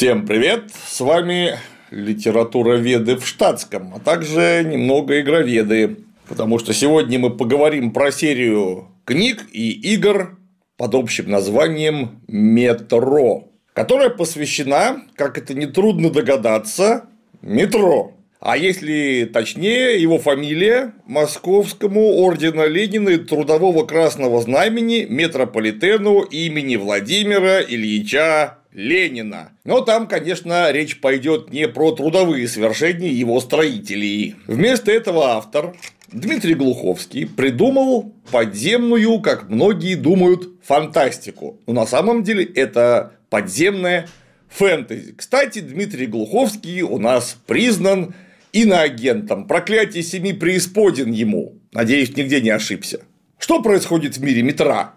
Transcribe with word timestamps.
Всем 0.00 0.24
привет! 0.24 0.70
С 0.86 1.00
вами 1.00 1.58
литературоведы 1.90 3.16
в 3.16 3.26
штатском, 3.26 3.92
а 3.94 3.98
также 4.00 4.64
немного 4.66 5.20
игроведы, 5.20 5.98
потому 6.26 6.58
что 6.58 6.72
сегодня 6.72 7.18
мы 7.18 7.28
поговорим 7.28 7.92
про 7.92 8.10
серию 8.10 8.88
книг 9.04 9.44
и 9.52 9.70
игр 9.92 10.38
под 10.78 10.94
общим 10.94 11.30
названием 11.30 12.22
«Метро», 12.28 13.50
которая 13.74 14.08
посвящена, 14.08 15.02
как 15.16 15.36
это 15.36 15.52
нетрудно 15.52 16.08
догадаться, 16.08 17.10
метро. 17.42 18.14
А 18.40 18.56
если 18.56 19.28
точнее, 19.30 20.00
его 20.00 20.18
фамилия– 20.18 20.94
Московскому 21.06 22.22
ордена 22.22 22.66
Ленина 22.66 23.10
и 23.10 23.18
Трудового 23.18 23.84
Красного 23.84 24.40
Знамени 24.40 25.04
метрополитену 25.06 26.22
имени 26.22 26.76
Владимира 26.76 27.60
Ильича 27.60 28.59
Ленина. 28.72 29.52
Но 29.64 29.80
там, 29.80 30.06
конечно, 30.06 30.70
речь 30.70 31.00
пойдет 31.00 31.50
не 31.52 31.68
про 31.68 31.92
трудовые 31.92 32.46
свершения 32.48 33.10
его 33.10 33.40
строителей. 33.40 34.36
Вместо 34.46 34.92
этого 34.92 35.30
автор 35.30 35.74
Дмитрий 36.12 36.54
Глуховский 36.54 37.26
придумал 37.26 38.14
подземную, 38.30 39.20
как 39.20 39.48
многие 39.48 39.94
думают, 39.94 40.48
фантастику. 40.62 41.60
Но 41.66 41.72
на 41.72 41.86
самом 41.86 42.22
деле 42.22 42.44
это 42.44 43.12
подземная 43.28 44.08
фэнтези. 44.48 45.14
Кстати, 45.16 45.60
Дмитрий 45.60 46.06
Глуховский 46.06 46.82
у 46.82 46.98
нас 46.98 47.36
признан 47.46 48.14
иноагентом. 48.52 49.46
Проклятие 49.46 50.02
семи 50.02 50.32
преисподен 50.32 51.12
ему. 51.12 51.60
Надеюсь, 51.72 52.16
нигде 52.16 52.40
не 52.40 52.50
ошибся. 52.50 53.00
Что 53.38 53.62
происходит 53.62 54.16
в 54.16 54.22
мире 54.22 54.42
метра? 54.42 54.94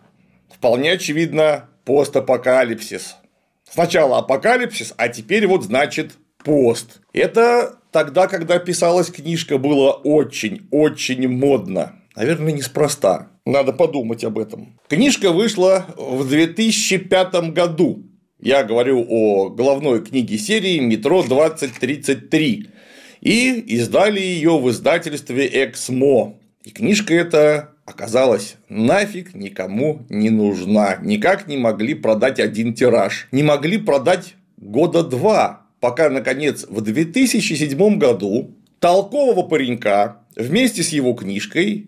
Вполне 0.52 0.94
очевидно, 0.94 1.70
постапокалипсис. 1.86 3.18
Сначала 3.74 4.20
апокалипсис, 4.20 4.94
а 4.98 5.08
теперь 5.08 5.48
вот 5.48 5.64
значит 5.64 6.12
пост. 6.44 7.02
Это 7.12 7.80
тогда, 7.92 8.28
когда 8.28 8.60
писалась 8.60 9.10
книжка, 9.10 9.58
было 9.58 9.94
очень-очень 9.94 11.28
модно. 11.28 11.96
Наверное, 12.16 12.54
неспроста. 12.54 13.30
Надо 13.48 13.74
подумать 13.74 14.24
об 14.24 14.38
этом. 14.38 14.80
Книжка 14.88 15.32
вышла 15.32 15.88
в 15.98 16.28
2005 16.30 17.52
году. 17.52 18.04
Я 18.40 18.64
говорю 18.64 19.04
о 19.10 19.50
головной 19.50 20.06
книге 20.06 20.38
серии 20.38 20.78
«Метро 20.78 21.24
2033». 21.24 22.68
И 23.22 23.60
издали 23.60 24.20
ее 24.20 24.60
в 24.60 24.70
издательстве 24.70 25.50
«Эксмо». 25.52 26.38
И 26.64 26.70
книжка 26.70 27.16
эта 27.16 27.73
оказалась 27.86 28.56
нафиг 28.70 29.34
никому 29.34 30.02
не 30.10 30.30
нужна. 30.30 30.98
Никак 31.02 31.48
не 31.48 31.58
могли 31.58 31.94
продать 31.94 32.40
один 32.40 32.74
тираж. 32.74 33.28
Не 33.32 33.44
могли 33.44 33.78
продать 33.78 34.36
года 34.58 35.04
два, 35.04 35.68
пока, 35.80 36.10
наконец, 36.10 36.66
в 36.68 36.82
2007 36.82 37.98
году 37.98 38.56
толкового 38.80 39.44
паренька 39.48 40.18
вместе 40.36 40.84
с 40.84 40.90
его 40.90 41.14
книжкой 41.14 41.88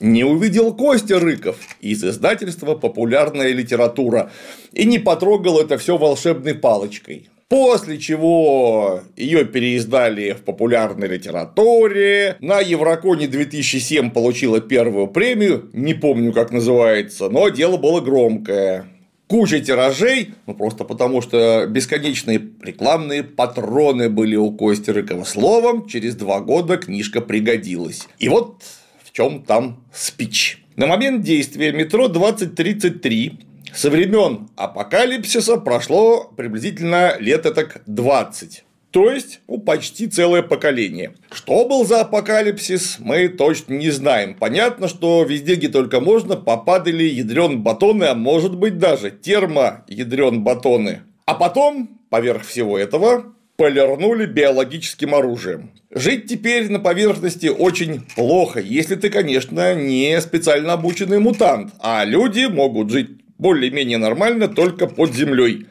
не 0.00 0.24
увидел 0.24 0.74
Костя 0.74 1.18
Рыков 1.18 1.56
из 1.80 2.04
издательства 2.04 2.74
«Популярная 2.74 3.52
литература» 3.52 4.30
и 4.72 4.84
не 4.84 4.98
потрогал 4.98 5.60
это 5.60 5.76
все 5.78 5.96
волшебной 5.96 6.54
палочкой. 6.54 7.28
После 7.48 7.96
чего 7.98 9.00
ее 9.16 9.46
переиздали 9.46 10.32
в 10.32 10.42
популярной 10.42 11.08
литературе. 11.08 12.36
На 12.40 12.60
Евроконе 12.60 13.26
2007 13.26 14.10
получила 14.10 14.60
первую 14.60 15.06
премию, 15.06 15.70
не 15.72 15.94
помню, 15.94 16.34
как 16.34 16.52
называется, 16.52 17.30
но 17.30 17.48
дело 17.48 17.78
было 17.78 18.02
громкое. 18.02 18.84
Куча 19.28 19.60
тиражей, 19.60 20.34
ну 20.46 20.54
просто 20.54 20.84
потому 20.84 21.22
что 21.22 21.66
бесконечные 21.66 22.50
рекламные 22.62 23.22
патроны 23.22 24.10
были 24.10 24.36
у 24.36 24.52
Кости 24.52 24.90
Рыкова. 24.90 25.24
Словом, 25.24 25.86
через 25.86 26.16
два 26.16 26.40
года 26.40 26.76
книжка 26.76 27.22
пригодилась. 27.22 28.08
И 28.18 28.28
вот 28.28 28.62
в 29.02 29.12
чем 29.12 29.42
там 29.42 29.84
спич. 29.92 30.62
На 30.76 30.86
момент 30.86 31.22
действия 31.22 31.72
метро 31.72 32.08
2033 32.08 33.47
со 33.74 33.90
времен 33.90 34.48
апокалипсиса 34.56 35.56
прошло 35.56 36.32
приблизительно 36.36 37.16
лет 37.18 37.42
так 37.42 37.82
20. 37.86 38.64
То 38.90 39.10
есть, 39.10 39.40
ну, 39.48 39.58
почти 39.58 40.06
целое 40.06 40.42
поколение. 40.42 41.12
Что 41.30 41.68
был 41.68 41.84
за 41.84 42.00
апокалипсис, 42.00 42.96
мы 42.98 43.28
точно 43.28 43.74
не 43.74 43.90
знаем. 43.90 44.34
Понятно, 44.34 44.88
что 44.88 45.22
везде, 45.24 45.56
где 45.56 45.68
только 45.68 46.00
можно, 46.00 46.36
попадали 46.36 47.04
ядрен 47.04 47.62
батоны, 47.62 48.04
а 48.04 48.14
может 48.14 48.56
быть 48.56 48.78
даже 48.78 49.10
термоядрен 49.10 50.42
батоны. 50.42 51.02
А 51.26 51.34
потом, 51.34 52.00
поверх 52.08 52.46
всего 52.46 52.78
этого, 52.78 53.34
полирнули 53.56 54.24
биологическим 54.24 55.14
оружием. 55.14 55.72
Жить 55.90 56.26
теперь 56.26 56.70
на 56.70 56.78
поверхности 56.78 57.48
очень 57.48 58.02
плохо, 58.14 58.60
если 58.60 58.94
ты, 58.94 59.10
конечно, 59.10 59.74
не 59.74 60.18
специально 60.20 60.74
обученный 60.74 61.18
мутант, 61.18 61.74
а 61.80 62.04
люди 62.04 62.46
могут 62.46 62.90
жить 62.90 63.10
более-менее 63.38 63.98
нормально 63.98 64.48
только 64.48 64.86
под 64.86 65.14
землей. 65.14 65.66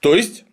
То 0.00 0.14
есть 0.14 0.44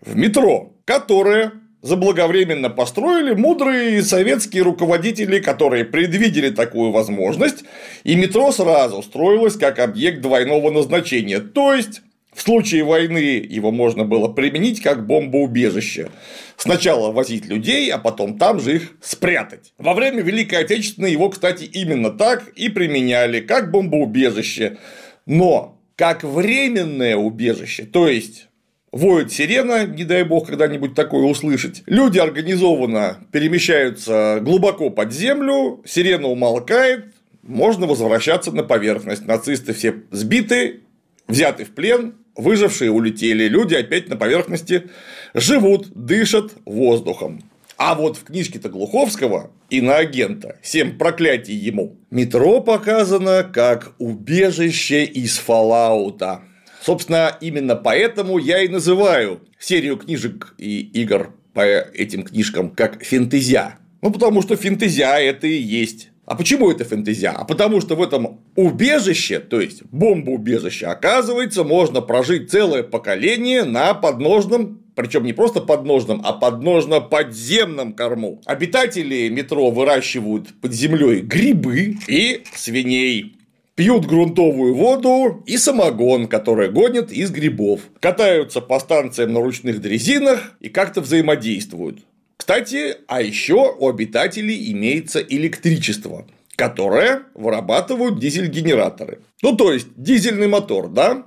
в 0.00 0.16
метро, 0.16 0.72
которое 0.84 1.52
заблаговременно 1.82 2.70
построили 2.70 3.34
мудрые 3.34 4.02
советские 4.02 4.62
руководители, 4.62 5.38
которые 5.38 5.84
предвидели 5.84 6.50
такую 6.50 6.90
возможность, 6.90 7.64
и 8.04 8.16
метро 8.16 8.50
сразу 8.50 9.02
строилось 9.02 9.56
как 9.56 9.78
объект 9.78 10.20
двойного 10.20 10.70
назначения, 10.70 11.40
то 11.40 11.74
есть 11.74 12.02
в 12.34 12.42
случае 12.42 12.84
войны 12.84 13.44
его 13.48 13.72
можно 13.72 14.04
было 14.04 14.28
применить 14.28 14.80
как 14.80 15.06
бомбоубежище. 15.06 16.10
Сначала 16.56 17.10
возить 17.10 17.46
людей, 17.46 17.90
а 17.90 17.98
потом 17.98 18.38
там 18.38 18.60
же 18.60 18.76
их 18.76 18.92
спрятать. 19.02 19.72
Во 19.76 19.94
время 19.94 20.22
Великой 20.22 20.60
Отечественной 20.60 21.10
его, 21.10 21.30
кстати, 21.30 21.64
именно 21.64 22.10
так 22.10 22.48
и 22.50 22.68
применяли, 22.68 23.40
как 23.40 23.72
бомбоубежище. 23.72 24.78
Но 25.26 25.77
как 25.98 26.22
временное 26.22 27.16
убежище, 27.16 27.84
то 27.84 28.06
есть 28.06 28.46
воет 28.92 29.32
сирена, 29.32 29.84
не 29.84 30.04
дай 30.04 30.22
бог 30.22 30.46
когда-нибудь 30.46 30.94
такое 30.94 31.24
услышать. 31.24 31.82
Люди 31.86 32.20
организованно 32.20 33.26
перемещаются 33.32 34.38
глубоко 34.40 34.90
под 34.90 35.12
землю, 35.12 35.82
сирена 35.84 36.28
умолкает, 36.28 37.06
можно 37.42 37.88
возвращаться 37.88 38.52
на 38.52 38.62
поверхность. 38.62 39.26
Нацисты 39.26 39.74
все 39.74 40.02
сбиты, 40.12 40.82
взяты 41.26 41.64
в 41.64 41.70
плен, 41.70 42.14
выжившие 42.36 42.92
улетели, 42.92 43.48
люди 43.48 43.74
опять 43.74 44.08
на 44.08 44.16
поверхности 44.16 44.90
живут, 45.34 45.88
дышат 45.92 46.52
воздухом. 46.64 47.42
А 47.76 47.96
вот 47.96 48.16
в 48.16 48.22
книжке-то 48.22 48.68
Глуховского 48.68 49.50
иноагента 49.70 50.56
«Семь 50.62 50.96
проклятий 50.98 51.54
ему» 51.54 51.96
метро 52.10 52.60
показано 52.60 53.44
как 53.44 53.94
убежище 53.98 55.04
из 55.04 55.38
Фоллаута. 55.38 56.42
Собственно, 56.82 57.36
именно 57.40 57.76
поэтому 57.76 58.38
я 58.38 58.62
и 58.62 58.68
называю 58.68 59.40
серию 59.58 59.96
книжек 59.96 60.54
и 60.58 60.80
игр 60.80 61.34
по 61.52 61.60
этим 61.60 62.22
книжкам 62.22 62.70
как 62.70 63.02
фэнтезия. 63.04 63.78
Ну, 64.00 64.10
потому 64.12 64.42
что 64.42 64.56
фэнтезия– 64.56 65.16
это 65.18 65.46
и 65.46 65.56
есть 65.56 66.10
а 66.28 66.34
почему 66.34 66.70
это 66.70 66.84
фэнтезия? 66.84 67.30
А 67.30 67.44
потому 67.44 67.80
что 67.80 67.96
в 67.96 68.02
этом 68.02 68.40
убежище, 68.54 69.40
то 69.40 69.62
есть 69.62 69.82
бомбоубежище, 69.84 70.84
оказывается, 70.84 71.64
можно 71.64 72.02
прожить 72.02 72.50
целое 72.50 72.82
поколение 72.82 73.64
на 73.64 73.94
подножном 73.94 74.82
причем 74.98 75.24
не 75.24 75.32
просто 75.32 75.60
подножном, 75.60 76.22
а 76.24 76.32
подножно-подземном 76.32 77.92
корму. 77.92 78.42
Обитатели 78.46 79.28
метро 79.28 79.70
выращивают 79.70 80.60
под 80.60 80.72
землей 80.72 81.20
грибы 81.20 81.98
и 82.08 82.42
свиней. 82.52 83.36
Пьют 83.76 84.06
грунтовую 84.06 84.74
воду 84.74 85.44
и 85.46 85.56
самогон, 85.56 86.26
который 86.26 86.68
гонят 86.68 87.12
из 87.12 87.30
грибов. 87.30 87.82
Катаются 88.00 88.60
по 88.60 88.80
станциям 88.80 89.32
на 89.32 89.40
ручных 89.40 89.80
дрезинах 89.80 90.54
и 90.58 90.68
как-то 90.68 91.00
взаимодействуют. 91.00 92.00
Кстати, 92.36 92.96
а 93.06 93.22
еще 93.22 93.76
у 93.78 93.88
обитателей 93.88 94.72
имеется 94.72 95.20
электричество, 95.20 96.26
которое 96.56 97.22
вырабатывают 97.34 98.18
дизель-генераторы. 98.18 99.20
Ну, 99.42 99.54
то 99.54 99.72
есть, 99.72 99.86
дизельный 99.94 100.48
мотор, 100.48 100.88
да? 100.88 101.24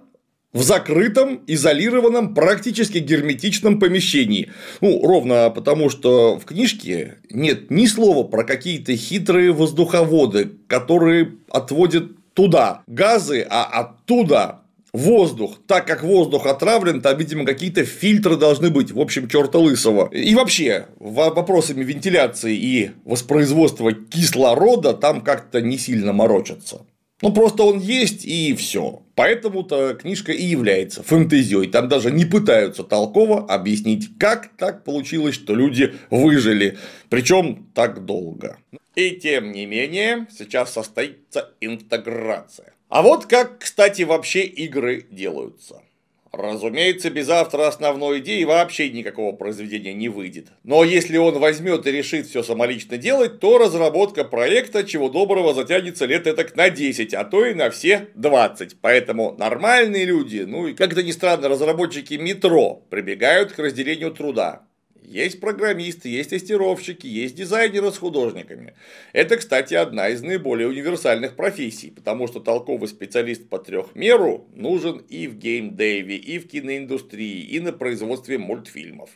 В 0.54 0.64
закрытом, 0.64 1.42
изолированном, 1.48 2.34
практически 2.34 2.98
герметичном 2.98 3.80
помещении. 3.80 4.52
Ну, 4.82 5.02
ровно 5.06 5.50
потому, 5.50 5.90
что 5.90 6.38
в 6.38 6.46
книжке 6.46 7.16
нет 7.30 7.72
ни 7.72 7.86
слова 7.86 8.28
про 8.28 8.44
какие-то 8.44 8.96
хитрые 8.96 9.52
воздуховоды, 9.52 10.52
которые 10.68 11.34
отводят 11.50 12.12
туда 12.34 12.82
газы, 12.88 13.46
а 13.50 13.64
оттуда 13.64 14.62
воздух. 14.94 15.58
Так 15.68 15.88
как 15.88 16.04
воздух 16.04 16.46
отравлен, 16.46 17.02
там, 17.02 17.18
видимо, 17.18 17.46
какие-то 17.46 17.86
фильтры 17.86 18.36
должны 18.36 18.70
быть. 18.70 18.92
В 18.92 19.00
общем, 19.00 19.30
черта 19.30 19.58
лысого. 19.58 20.10
И 20.10 20.36
вообще, 20.36 20.88
вопросами 21.00 21.84
вентиляции 21.84 22.56
и 22.56 22.92
воспроизводства 23.06 23.94
кислорода 23.94 24.94
там 24.94 25.22
как-то 25.22 25.62
не 25.62 25.78
сильно 25.78 26.12
морочатся. 26.12 26.82
Ну, 27.22 27.32
просто 27.32 27.64
он 27.64 27.80
есть 27.80 28.26
и 28.26 28.54
все. 28.56 29.04
Поэтому-то 29.22 29.94
книжка 29.94 30.32
и 30.32 30.44
является 30.44 31.04
фэнтезией. 31.04 31.70
Там 31.70 31.88
даже 31.88 32.10
не 32.10 32.26
пытаются 32.26 32.84
толково 32.84 33.46
объяснить, 33.46 34.18
как 34.18 34.50
так 34.58 34.84
получилось, 34.84 35.36
что 35.36 35.54
люди 35.54 35.94
выжили. 36.10 36.80
Причем 37.08 37.70
так 37.76 38.04
долго. 38.06 38.58
И 38.96 39.12
тем 39.12 39.52
не 39.52 39.68
менее, 39.68 40.26
сейчас 40.36 40.74
состоится 40.74 41.54
интеграция. 41.62 42.74
А 42.90 43.04
вот 43.04 43.28
как, 43.28 43.60
кстати, 43.60 44.02
вообще 44.02 44.42
игры 44.42 45.06
делаются. 45.12 45.84
Разумеется, 46.32 47.10
без 47.10 47.30
автора 47.30 47.68
основной 47.68 48.20
идеи 48.20 48.46
вообще 48.46 48.90
никакого 48.90 49.36
произведения 49.36 49.94
не 49.94 50.08
выйдет. 50.08 50.48
Но 50.64 50.86
если 50.86 51.18
он 51.18 51.38
возьмет 51.40 51.86
и 51.86 51.92
решит 51.92 52.26
все 52.26 52.42
самолично 52.42 52.98
делать, 52.98 53.40
то 53.40 53.58
разработка 53.58 54.24
проекта 54.24 54.86
чего 54.86 55.10
доброго 55.10 55.54
затянется 55.54 56.06
лет 56.06 56.28
этак 56.28 56.56
на 56.56 56.70
10, 56.70 57.14
а 57.14 57.26
то 57.26 57.46
и 57.46 57.54
на 57.54 57.70
все 57.70 58.08
20. 58.16 58.78
Поэтому 58.80 59.36
нормальные 59.38 60.06
люди, 60.06 60.46
ну 60.48 60.68
и 60.68 60.74
как 60.74 60.94
это 60.94 61.04
ни 61.04 61.12
странно, 61.12 61.50
разработчики 61.50 62.14
метро 62.14 62.82
прибегают 62.90 63.52
к 63.52 63.60
разделению 63.60 64.12
труда. 64.12 64.64
Есть 65.12 65.42
программисты, 65.42 66.08
есть 66.08 66.30
тестировщики, 66.30 67.06
есть 67.06 67.36
дизайнеры 67.36 67.92
с 67.92 67.98
художниками. 67.98 68.76
Это, 69.12 69.36
кстати, 69.36 69.74
одна 69.74 70.08
из 70.08 70.22
наиболее 70.22 70.70
универсальных 70.70 71.36
профессий, 71.36 71.92
потому 71.92 72.28
что 72.28 72.40
толковый 72.40 72.88
специалист 72.88 73.50
по 73.50 73.60
трехмеру 73.60 74.48
нужен 74.56 75.00
и 75.10 75.28
в 75.28 75.38
геймдеве, 75.38 76.16
и 76.16 76.40
в 76.40 76.48
киноиндустрии, 76.48 77.42
и 77.42 77.60
на 77.60 77.74
производстве 77.74 78.38
мультфильмов. 78.38 79.10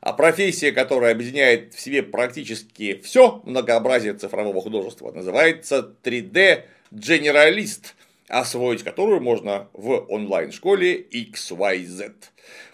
А 0.00 0.12
профессия, 0.12 0.70
которая 0.70 1.10
объединяет 1.10 1.74
в 1.74 1.80
себе 1.80 2.04
практически 2.04 3.00
все 3.02 3.42
многообразие 3.44 4.14
цифрового 4.14 4.60
художества, 4.62 5.10
называется 5.10 5.92
3D-генералист, 6.04 7.96
освоить 8.28 8.84
которую 8.84 9.20
можно 9.20 9.66
в 9.72 10.06
онлайн-школе 10.08 11.04
XYZ. 11.12 12.12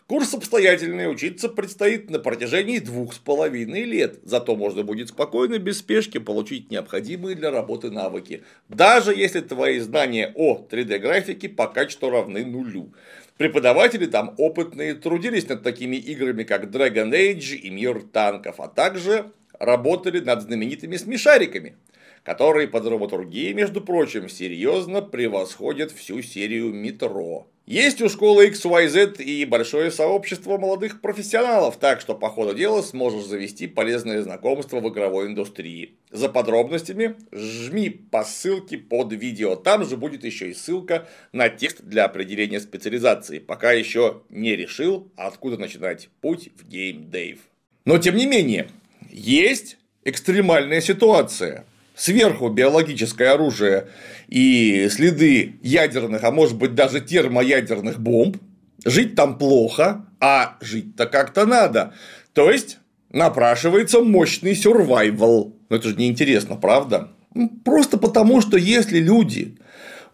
Курс 0.09 0.33
обстоятельный, 0.33 1.11
учиться 1.11 1.51
предстоит 1.51 2.09
на 2.09 2.19
протяжении 2.19 2.79
двух 2.79 3.13
с 3.13 3.19
половиной 3.19 3.83
лет, 3.83 4.21
зато 4.23 4.57
можно 4.57 4.83
будет 4.83 5.11
спокойно, 5.11 5.59
без 5.59 5.81
спешки 5.81 6.17
получить 6.17 6.71
необходимые 6.71 7.37
для 7.37 7.51
работы 7.51 7.91
навыки, 7.91 8.43
даже 8.71 9.15
если 9.15 9.41
твои 9.41 9.79
знания 9.81 10.33
о 10.35 10.67
3D-графике 10.67 11.51
пока 11.51 11.91
что 11.91 12.09
равны 12.09 12.47
нулю. 12.47 12.95
Преподаватели 13.37 14.07
там 14.07 14.35
опытные, 14.39 14.95
трудились 14.95 15.47
над 15.47 15.63
такими 15.63 15.97
играми, 15.97 16.45
как 16.45 16.71
Dragon 16.71 17.11
Age 17.13 17.57
и 17.57 17.69
Мир 17.69 18.01
танков, 18.01 18.61
а 18.61 18.69
также 18.69 19.31
работали 19.59 20.21
над 20.21 20.41
знаменитыми 20.41 20.97
смешариками, 20.97 21.77
которые 22.23 22.67
по 22.67 22.81
драматургии, 22.81 23.53
между 23.53 23.83
прочим, 23.83 24.31
серьезно 24.31 25.03
превосходят 25.03 25.93
всю 25.93 26.23
серию 26.23 26.73
Метро. 26.73 27.47
Есть 27.69 28.01
у 28.01 28.09
школы 28.09 28.49
XYZ 28.49 29.23
и 29.23 29.45
большое 29.45 29.91
сообщество 29.91 30.57
молодых 30.57 31.03
профессионалов, 31.03 31.77
так 31.77 32.01
что 32.01 32.15
по 32.15 32.31
ходу 32.31 32.55
дела 32.55 32.81
сможешь 32.81 33.27
завести 33.27 33.67
полезное 33.67 34.23
знакомство 34.23 34.81
в 34.81 34.89
игровой 34.89 35.27
индустрии. 35.27 35.93
За 36.11 36.31
подробностями 36.31 37.17
жми 37.31 37.91
по 37.91 38.25
ссылке 38.25 38.79
под 38.79 39.13
видео, 39.13 39.55
там 39.55 39.85
же 39.85 39.99
будет 39.99 40.25
еще 40.25 40.49
и 40.49 40.55
ссылка 40.55 41.07
на 41.33 41.51
текст 41.51 41.83
для 41.83 42.07
определения 42.07 42.61
специализации, 42.61 43.39
пока 43.39 43.73
еще 43.73 44.23
не 44.31 44.57
решил, 44.57 45.13
откуда 45.15 45.59
начинать 45.59 46.09
путь 46.23 46.49
в 46.57 46.67
геймдейв. 46.67 47.41
Но 47.85 47.99
тем 47.99 48.17
не 48.17 48.25
менее, 48.25 48.71
есть 49.11 49.77
экстремальная 50.05 50.81
ситуация– 50.81 51.67
сверху 51.99 52.49
биологическое 52.49 53.33
оружие 53.33 53.89
и 54.29 54.89
следы 54.91 55.57
ядерных, 55.63 56.23
а 56.25 56.31
может 56.31 56.57
быть 56.57 56.75
даже 56.75 57.01
термоядерных 57.01 57.99
бомб, 57.99 58.39
жить 58.85 59.17
там 59.17 59.37
плохо, 59.37 60.07
а 60.21 60.57
жить-то 60.61 61.07
как-то 61.07 61.45
надо. 61.45 61.93
То 62.33 62.51
есть 62.51 62.79
напрашивается 63.11 64.01
мощный 64.01 64.55
сюрвайвал. 64.55 65.57
Но 65.69 65.77
это 65.77 65.89
же 65.89 65.97
неинтересно, 65.97 66.57
правда? 66.57 67.09
Просто 67.65 67.99
потому, 67.99 68.41
что 68.41 68.57
если 68.57 68.99
люди 68.99 69.59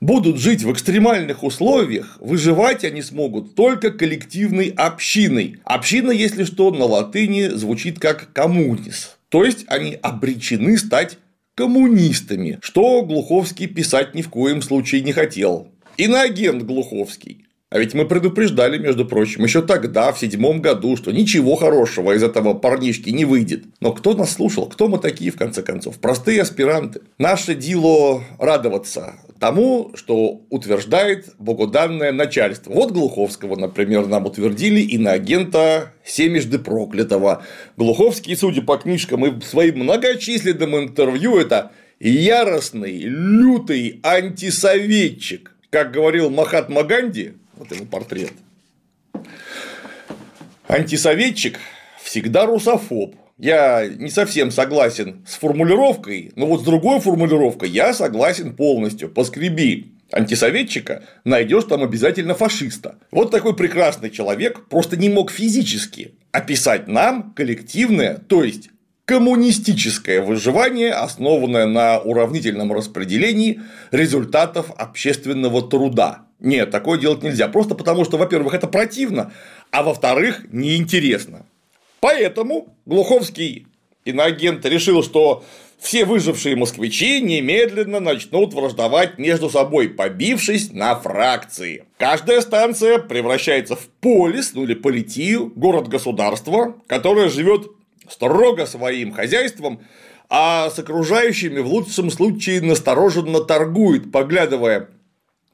будут 0.01 0.39
жить 0.39 0.63
в 0.63 0.73
экстремальных 0.73 1.43
условиях, 1.43 2.17
выживать 2.21 2.85
они 2.85 3.03
смогут 3.03 3.55
только 3.55 3.91
коллективной 3.91 4.69
общиной. 4.69 5.61
Община, 5.65 6.11
если 6.11 6.45
что, 6.45 6.71
на 6.71 6.85
латыни 6.85 7.49
звучит 7.49 7.99
как 7.99 8.33
коммунис. 8.33 9.17
То 9.29 9.45
есть 9.45 9.65
они 9.69 9.99
обречены 10.01 10.77
стать 10.79 11.19
коммунистами, 11.55 12.59
что 12.63 13.03
Глуховский 13.03 13.67
писать 13.67 14.15
ни 14.15 14.23
в 14.23 14.31
коем 14.31 14.63
случае 14.63 15.03
не 15.03 15.13
хотел. 15.13 15.69
Иноагент 15.97 16.63
Глуховский. 16.65 17.44
А 17.75 17.79
ведь 17.81 17.93
мы 17.93 18.07
предупреждали, 18.07 18.79
между 18.79 19.05
прочим, 19.05 19.43
еще 19.43 19.61
тогда, 19.61 20.13
в 20.13 20.19
седьмом 20.21 20.63
году, 20.63 20.97
что 20.97 21.11
ничего 21.11 21.57
хорошего 21.57 22.13
из 22.13 22.23
этого 22.23 22.55
парнишки 22.55 23.11
не 23.11 23.25
выйдет. 23.25 23.65
Но 23.81 23.91
кто 23.91 24.15
нас 24.15 24.35
слушал? 24.35 24.67
Кто 24.69 24.87
мы 24.87 24.99
такие, 24.99 25.33
в 25.33 25.37
конце 25.37 25.61
концов? 25.61 25.99
Простые 25.99 26.43
аспиранты. 26.43 27.01
Наше 27.19 27.57
дело 27.57 28.23
радоваться 28.39 29.15
тому, 29.41 29.91
что 29.97 30.43
утверждает 30.51 31.35
богоданное 31.41 32.13
начальство. 32.13 32.71
Вот 32.71 32.93
Глуховского, 32.93 33.57
например, 33.57 34.07
нам 34.07 34.27
утвердили 34.27 34.79
и 34.81 34.97
на 34.97 35.11
агента 35.11 35.95
семежды 36.05 36.61
проклятого. 36.61 37.43
Глуховский, 37.77 38.37
судя 38.37 38.63
по 38.63 38.77
книжкам 38.77 39.27
и 39.27 39.41
своим 39.41 39.81
многочисленным 39.81 40.77
интервью, 40.77 41.39
это 41.39 41.73
яростный, 41.99 43.01
лютый 43.01 43.99
антисоветчик. 44.05 45.51
Как 45.71 45.91
говорил 45.91 46.31
Махатма 46.31 46.85
Ганди, 46.85 47.33
вот 47.57 47.73
его 47.73 47.85
портрет, 47.85 48.33
антисоветчик 50.69 51.59
всегда 52.03 52.47
русофоб. 52.47 53.17
Я 53.37 53.89
не 53.89 54.11
совсем 54.11 54.53
согласен 54.53 55.25
с 55.27 55.35
формулировкой, 55.35 56.33
но 56.37 56.47
вот 56.47 56.61
с 56.61 56.65
другой 56.65 57.01
формулировкой 57.01 57.69
я 57.69 57.93
согласен 57.93 58.55
полностью. 58.55 59.09
Поскреби 59.09 59.95
антисоветчика, 60.13 61.03
найдешь 61.25 61.65
там 61.65 61.83
обязательно 61.83 62.35
фашиста. 62.35 62.99
Вот 63.11 63.31
такой 63.31 63.57
прекрасный 63.57 64.11
человек 64.11 64.69
просто 64.69 64.97
не 64.97 65.09
мог 65.09 65.31
физически 65.31 66.15
описать 66.33 66.89
нам 66.89 67.33
коллективное, 67.35 68.17
то 68.17 68.43
есть 68.43 68.71
коммунистическое 69.05 70.23
выживание, 70.23 70.93
основанное 70.93 71.67
на 71.67 71.99
уравнительном 71.99 72.73
распределении 72.73 73.61
результатов 73.91 74.71
общественного 74.77 75.63
труда. 75.63 76.24
Нет, 76.41 76.71
такое 76.71 76.99
делать 76.99 77.23
нельзя. 77.23 77.49
Просто 77.49 77.75
потому, 77.75 78.05
что, 78.05 78.17
во-первых, 78.17 78.55
это 78.55 78.67
противно, 78.67 79.33
а 79.71 79.83
во-вторых, 79.83 80.45
неинтересно. 80.53 81.47
Поэтому 82.01 82.77
Глуховский 82.85 83.67
иноагент 84.05 84.65
решил, 84.67 85.03
что 85.03 85.45
все 85.79 86.05
выжившие 86.05 86.57
москвичи 86.57 87.21
немедленно 87.21 88.01
начнут 88.01 88.55
враждовать 88.55 89.19
между 89.19 89.51
собой, 89.51 89.89
побившись 89.89 90.73
на 90.73 90.95
фракции. 90.95 91.85
Каждая 91.99 92.41
станция 92.41 92.99
превращается 92.99 93.77
в 93.77 93.87
полис, 94.01 94.53
ну 94.55 94.65
или 94.65 94.75
политию, 94.75 95.53
город-государство, 95.55 96.77
которое 96.87 97.29
живет 97.29 97.71
строго 98.09 98.67
своим 98.67 99.13
хозяйством, 99.13 99.81
а 100.31 100.71
с 100.71 100.79
окружающими 100.79 101.61
в 101.61 101.67
лучшем 101.67 102.11
случае 102.11 102.61
настороженно 102.61 103.41
торгует, 103.41 104.11
поглядывая, 104.11 104.89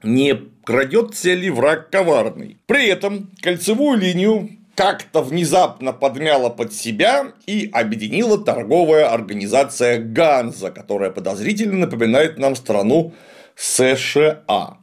не 0.03 0.35
крадется 0.65 1.33
ли 1.35 1.51
враг 1.51 1.91
коварный. 1.91 2.59
При 2.67 2.87
этом 2.87 3.31
кольцевую 3.41 3.99
линию 3.99 4.51
как-то 4.75 5.23
внезапно 5.23 5.93
подмяла 5.93 6.49
под 6.49 6.73
себя 6.73 7.33
и 7.47 7.69
объединила 7.73 8.39
торговая 8.39 9.13
организация 9.13 9.99
Ганза, 9.99 10.71
которая 10.71 11.11
подозрительно 11.11 11.79
напоминает 11.79 12.39
нам 12.39 12.57
страну 12.57 13.13
США. 13.57 14.79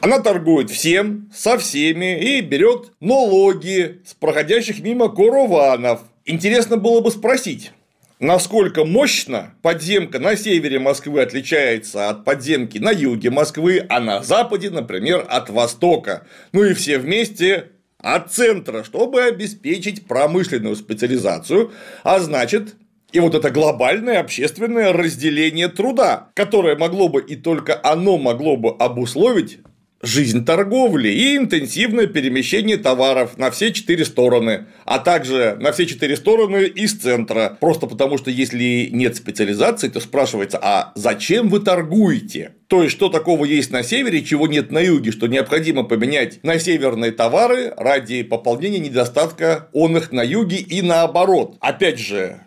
Она 0.00 0.18
торгует 0.18 0.70
всем, 0.70 1.30
со 1.34 1.58
всеми 1.58 2.18
и 2.18 2.40
берет 2.40 2.92
налоги 3.00 4.02
с 4.04 4.14
проходящих 4.14 4.80
мимо 4.80 5.08
караванов. 5.08 6.00
Интересно 6.24 6.76
было 6.76 7.00
бы 7.00 7.10
спросить, 7.10 7.70
насколько 8.18 8.84
мощно 8.84 9.54
подземка 9.62 10.18
на 10.18 10.36
севере 10.36 10.78
Москвы 10.78 11.22
отличается 11.22 12.08
от 12.08 12.24
подземки 12.24 12.78
на 12.78 12.90
юге 12.90 13.30
Москвы, 13.30 13.84
а 13.88 14.00
на 14.00 14.22
западе, 14.22 14.70
например, 14.70 15.24
от 15.28 15.50
востока. 15.50 16.26
Ну 16.52 16.64
и 16.64 16.74
все 16.74 16.98
вместе 16.98 17.70
от 17.98 18.32
центра, 18.32 18.84
чтобы 18.84 19.22
обеспечить 19.22 20.06
промышленную 20.06 20.76
специализацию, 20.76 21.72
а 22.04 22.20
значит, 22.20 22.76
и 23.12 23.20
вот 23.20 23.34
это 23.34 23.50
глобальное 23.50 24.20
общественное 24.20 24.92
разделение 24.92 25.68
труда, 25.68 26.30
которое 26.34 26.76
могло 26.76 27.08
бы 27.08 27.22
и 27.22 27.36
только 27.36 27.78
оно 27.82 28.18
могло 28.18 28.56
бы 28.56 28.70
обусловить 28.70 29.58
жизнь 30.02 30.44
торговли 30.44 31.08
и 31.08 31.36
интенсивное 31.36 32.06
перемещение 32.06 32.76
товаров 32.76 33.38
на 33.38 33.50
все 33.50 33.72
четыре 33.72 34.04
стороны, 34.04 34.66
а 34.84 34.98
также 34.98 35.56
на 35.60 35.72
все 35.72 35.86
четыре 35.86 36.16
стороны 36.16 36.64
из 36.64 36.94
центра. 36.94 37.56
Просто 37.60 37.86
потому, 37.86 38.18
что 38.18 38.30
если 38.30 38.88
нет 38.92 39.16
специализации, 39.16 39.88
то 39.88 40.00
спрашивается, 40.00 40.58
а 40.62 40.92
зачем 40.94 41.48
вы 41.48 41.60
торгуете? 41.60 42.54
То 42.68 42.82
есть, 42.82 42.94
что 42.94 43.08
такого 43.08 43.44
есть 43.44 43.70
на 43.70 43.82
севере, 43.82 44.24
чего 44.24 44.46
нет 44.46 44.70
на 44.70 44.78
юге, 44.78 45.12
что 45.12 45.26
необходимо 45.28 45.84
поменять 45.84 46.42
на 46.42 46.58
северные 46.58 47.12
товары 47.12 47.72
ради 47.76 48.22
пополнения 48.22 48.78
недостатка 48.78 49.68
он 49.72 49.96
их 49.96 50.12
на 50.12 50.22
юге 50.22 50.58
и 50.58 50.82
наоборот. 50.82 51.56
Опять 51.60 51.98
же, 51.98 52.40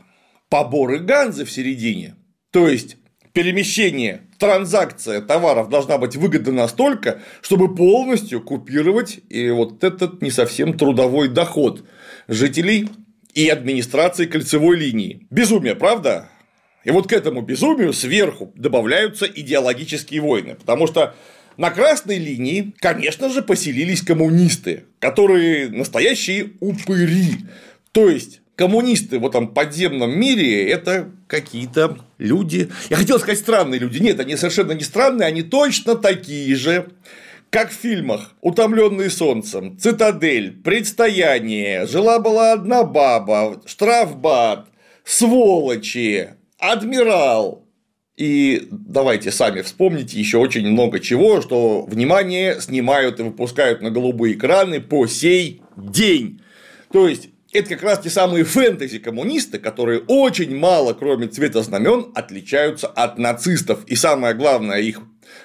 поборы 0.50 1.00
Ганзы 1.00 1.46
в 1.46 1.52
середине. 1.52 2.16
То 2.52 2.68
есть, 2.68 2.98
перемещение, 3.34 4.22
транзакция 4.38 5.22
товаров 5.22 5.70
должна 5.70 5.98
быть 5.98 6.16
выгодна 6.16 6.52
настолько, 6.52 7.22
чтобы 7.42 7.74
полностью 7.76 8.42
купировать 8.42 9.20
и 9.30 9.50
вот 9.50 9.84
этот 9.84 10.22
не 10.22 10.32
совсем 10.32 10.78
трудовой 10.78 11.28
доход 11.28 11.86
жителей 12.28 12.90
и 13.34 13.48
администрации 13.50 14.26
кольцевой 14.26 14.78
линии. 14.78 15.28
Безумие, 15.30 15.76
правда? 15.76 16.30
И 16.84 16.92
вот 16.92 17.08
к 17.08 17.14
этому 17.14 17.42
безумию 17.42 17.94
сверху 17.94 18.52
добавляются 18.56 19.26
идеологические 19.26 20.22
войны, 20.22 20.56
потому 20.56 20.88
что 20.88 21.16
на 21.58 21.72
красной 21.72 22.18
линии, 22.18 22.74
конечно 22.80 23.30
же, 23.30 23.42
поселились 23.42 24.02
коммунисты, 24.02 24.86
которые 25.00 25.70
настоящие 25.70 26.52
упыри. 26.62 27.46
То 27.92 28.10
есть 28.10 28.42
коммунисты 28.60 29.20
в 29.20 29.26
этом 29.26 29.54
подземном 29.54 30.20
мире– 30.20 30.70
это 30.70 31.10
какие-то 31.28 31.98
люди. 32.18 32.70
Я 32.90 32.98
хотел 32.98 33.18
сказать 33.18 33.40
странные 33.40 33.80
люди. 33.80 34.00
Нет, 34.00 34.20
они 34.20 34.36
совершенно 34.36 34.74
не 34.74 34.84
странные, 34.84 35.28
они 35.28 35.44
точно 35.44 35.96
такие 35.96 36.54
же. 36.58 36.90
Как 37.52 37.72
в 37.72 37.74
фильмах 37.74 38.36
«Утомленные 38.42 39.10
солнцем», 39.10 39.78
«Цитадель», 39.80 40.62
«Предстояние», 40.62 41.88
«Жила-была 41.88 42.52
одна 42.52 42.84
баба», 42.84 43.62
«Штрафбат», 43.66 44.68
«Сволочи», 45.06 46.32
«Адмирал», 46.58 47.64
и 48.18 48.68
давайте 48.72 49.32
сами 49.32 49.62
вспомните 49.62 50.20
еще 50.20 50.38
очень 50.38 50.68
много 50.68 51.00
чего, 51.00 51.40
что 51.40 51.84
внимание 51.84 52.60
снимают 52.60 53.22
и 53.22 53.24
выпускают 53.24 53.82
на 53.82 53.90
голубые 53.90 54.34
экраны 54.34 54.82
по 54.82 55.08
сей 55.08 55.62
день. 55.78 56.42
То 56.92 57.08
есть 57.08 57.29
это 57.52 57.70
как 57.70 57.84
раз 57.84 58.00
те 58.00 58.10
самые 58.10 58.44
фэнтези-коммунисты, 58.44 59.60
которые 59.60 60.02
очень 60.08 60.56
мало, 60.56 60.94
кроме 60.94 61.28
цвета 61.28 61.64
знамен, 61.64 62.12
отличаются 62.14 62.88
от 62.88 63.18
нацистов. 63.18 63.86
И 63.88 63.96
самое 63.96 64.34
главное, 64.36 64.80
их 64.80 65.02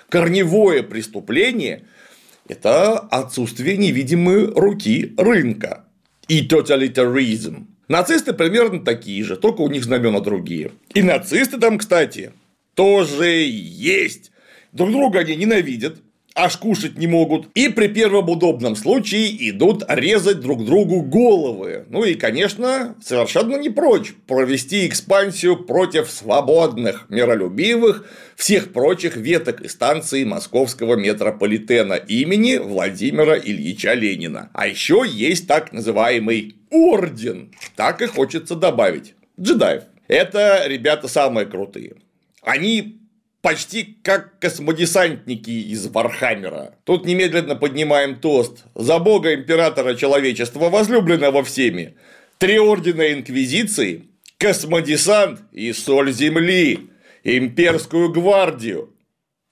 корневое 0.09 0.83
преступление– 0.83 1.85
это 2.49 2.99
отсутствие 2.99 3.77
невидимой 3.77 4.47
руки 4.47 5.15
рынка 5.17 5.87
и 6.29 6.43
тоталитаризм. 6.43 7.69
Нацисты 7.89 8.33
примерно 8.33 8.85
такие 8.85 9.25
же, 9.25 9.37
только 9.37 9.63
у 9.63 9.69
них 9.69 9.85
знамена 9.85 10.21
другие. 10.21 10.73
И 10.95 11.03
нацисты 11.03 11.59
там, 11.59 11.79
кстати, 11.79 12.33
тоже 12.75 13.27
есть. 13.27 14.31
Друг 14.73 14.91
друга 14.91 15.21
они 15.21 15.37
ненавидят, 15.37 15.99
аж 16.35 16.57
кушать 16.57 16.99
не 16.99 17.07
могут, 17.07 17.49
и 17.55 17.69
при 17.69 17.87
первом 17.87 18.29
удобном 18.29 18.77
случае 18.77 19.51
идут 19.51 19.85
резать 19.89 20.41
друг 20.41 20.65
другу 20.65 21.03
головы. 21.03 21.87
Ну 21.89 22.05
и, 22.05 22.15
конечно, 22.15 22.97
совершенно 23.01 23.57
не 23.57 23.71
прочь 23.71 24.15
провести 24.27 24.87
экспансию 24.87 25.65
против 25.65 26.11
свободных, 26.11 27.07
миролюбивых, 27.09 28.07
всех 28.37 28.73
прочих 28.73 29.17
веток 29.17 29.61
и 29.61 29.69
станций 29.69 30.25
московского 30.25 30.97
метрополитена 30.97 31.95
имени 31.95 32.57
Владимира 32.57 33.39
Ильича 33.39 33.95
Ленина. 33.95 34.51
А 34.53 34.67
еще 34.67 35.05
есть 35.07 35.47
так 35.47 35.73
называемый 35.73 36.57
орден, 36.71 37.53
так 37.77 38.03
и 38.03 38.07
хочется 38.07 38.57
добавить, 38.57 39.15
джедаев. 39.41 39.85
Это 40.09 40.65
ребята 40.67 41.09
самые 41.09 41.47
крутые. 41.47 41.95
Они 42.43 43.04
почти 43.45 43.99
как 44.03 44.39
космодесантники 44.39 45.51
из 45.51 45.87
Warhammer 45.89 46.62
а. 46.62 46.79
Тут 46.85 47.05
немедленно 47.05 47.55
поднимаем 47.57 48.19
тост 48.19 48.65
за 48.75 48.99
бога 48.99 49.35
императора 49.35 49.95
человечества, 49.97 50.71
возлюбленного 50.71 51.45
всеми. 51.45 51.95
Три 52.39 52.59
ордена 52.59 53.13
Инквизиции, 53.13 54.09
космодесант 54.39 55.43
и 55.53 55.75
соль 55.75 56.11
земли, 56.11 56.89
имперскую 57.23 58.11
гвардию. 58.11 58.97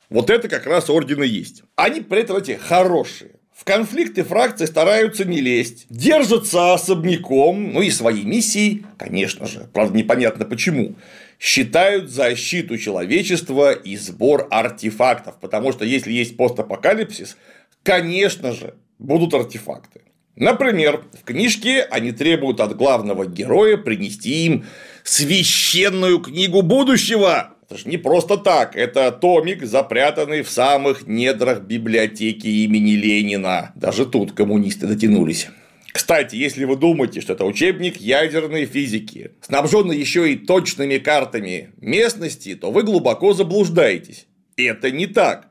Вот 0.09 0.31
это 0.31 0.49
как 0.49 0.67
раз 0.67 0.89
ордены 0.89 1.25
есть. 1.25 1.63
Они 1.77 2.01
при 2.01 2.23
этом 2.23 2.39
эти 2.39 2.53
хорошие. 2.53 3.33
В 3.63 3.65
конфликты 3.65 4.25
фракции 4.25 4.65
стараются 4.65 5.25
не 5.25 5.41
лезть, 5.41 5.87
держатся 5.89 6.73
особняком, 6.75 7.73
ну 7.73 7.81
и 7.81 7.91
своей 7.91 8.25
миссией, 8.25 8.85
конечно 8.99 9.47
же, 9.47 9.69
правда 9.73 9.97
непонятно 9.97 10.45
почему, 10.45 10.97
считают 11.39 12.11
защиту 12.11 12.77
человечества 12.77 13.71
и 13.71 13.97
сбор 13.97 14.49
артефактов, 14.51 15.39
потому 15.41 15.71
что 15.71 15.85
если 15.85 16.11
есть 16.11 16.37
постапокалипсис, 16.37 17.37
конечно 17.85 18.51
же, 18.51 18.75
будут 18.99 19.33
артефакты. 19.33 20.01
Например, 20.35 21.05
в 21.13 21.23
книжке 21.23 21.83
они 21.83 22.11
требуют 22.11 22.59
от 22.59 22.77
главного 22.77 23.27
героя 23.27 23.77
принести 23.77 24.45
им 24.47 24.67
священную 25.05 26.19
книгу 26.19 26.63
будущего. 26.63 27.52
Это 27.73 27.81
же 27.81 27.89
не 27.89 27.97
просто 27.97 28.37
так, 28.37 28.77
это 28.77 29.11
томик, 29.11 29.65
запрятанный 29.65 30.43
в 30.43 30.51
самых 30.51 31.07
недрах 31.07 31.63
библиотеки 31.63 32.47
имени 32.47 32.91
Ленина. 32.91 33.73
Даже 33.77 34.05
тут 34.05 34.33
коммунисты 34.33 34.87
дотянулись. 34.87 35.49
Кстати, 35.91 36.37
если 36.37 36.67
вы 36.67 36.77
думаете, 36.77 37.23
что 37.23 37.33
это 37.33 37.47
учебник 37.47 37.97
ядерной 37.97 38.67
физики, 38.67 39.31
снабженный 39.41 39.97
еще 39.97 40.31
и 40.31 40.37
точными 40.37 40.99
картами 40.99 41.71
местности, 41.81 42.57
то 42.57 42.71
вы 42.71 42.83
глубоко 42.83 43.33
заблуждаетесь. 43.33 44.27
Это 44.59 44.91
не 44.91 45.07
так. 45.07 45.49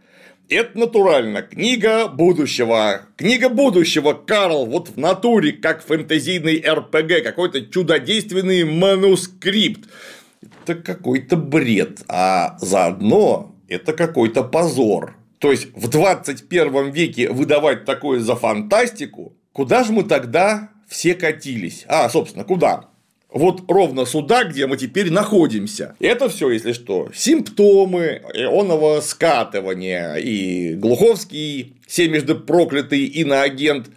Это 0.48 0.78
натурально 0.78 1.42
книга 1.42 2.08
будущего. 2.08 3.01
Книга 3.16 3.50
будущего, 3.50 4.13
Карл, 4.13 4.68
вот 4.68 4.90
в 4.90 4.98
натуре, 4.98 5.54
как 5.54 5.84
фэнтезийный 5.84 6.63
РПГ, 6.70 7.24
какой-то 7.24 7.62
чудодейственный 7.66 8.63
манускрипт. 8.63 9.90
Это 10.63 10.75
какой-то 10.75 11.38
бред, 11.38 12.03
а 12.08 12.58
заодно 12.60 13.56
это 13.68 13.94
какой-то 13.94 14.44
позор. 14.44 15.15
То 15.39 15.51
есть 15.51 15.70
в 15.75 15.88
21 15.89 16.91
веке 16.91 17.30
выдавать 17.30 17.86
такое 17.86 18.20
за 18.20 18.36
фантастику 18.36 19.34
Куда 19.53 19.84
же 19.84 19.91
мы 19.91 20.03
тогда 20.03 20.70
все 20.88 21.13
катились? 21.13 21.84
А, 21.88 22.10
собственно, 22.10 22.46
куда? 22.46 22.86
Вот 23.30 23.70
ровно 23.70 24.06
сюда, 24.06 24.44
где 24.46 24.65
мы 24.65 24.77
теперь 24.77 25.12
находимся. 25.12 25.96
Это 26.00 26.30
все, 26.30 26.50
если 26.50 26.74
что, 26.74 27.10
симптомы 27.13 28.22
ионного 28.34 29.01
скатывания. 29.01 30.15
И 30.15 30.75
Глуховский, 30.75 31.77
семежды 31.88 32.36
проклятый 32.36 33.06
иноагент 33.06 33.89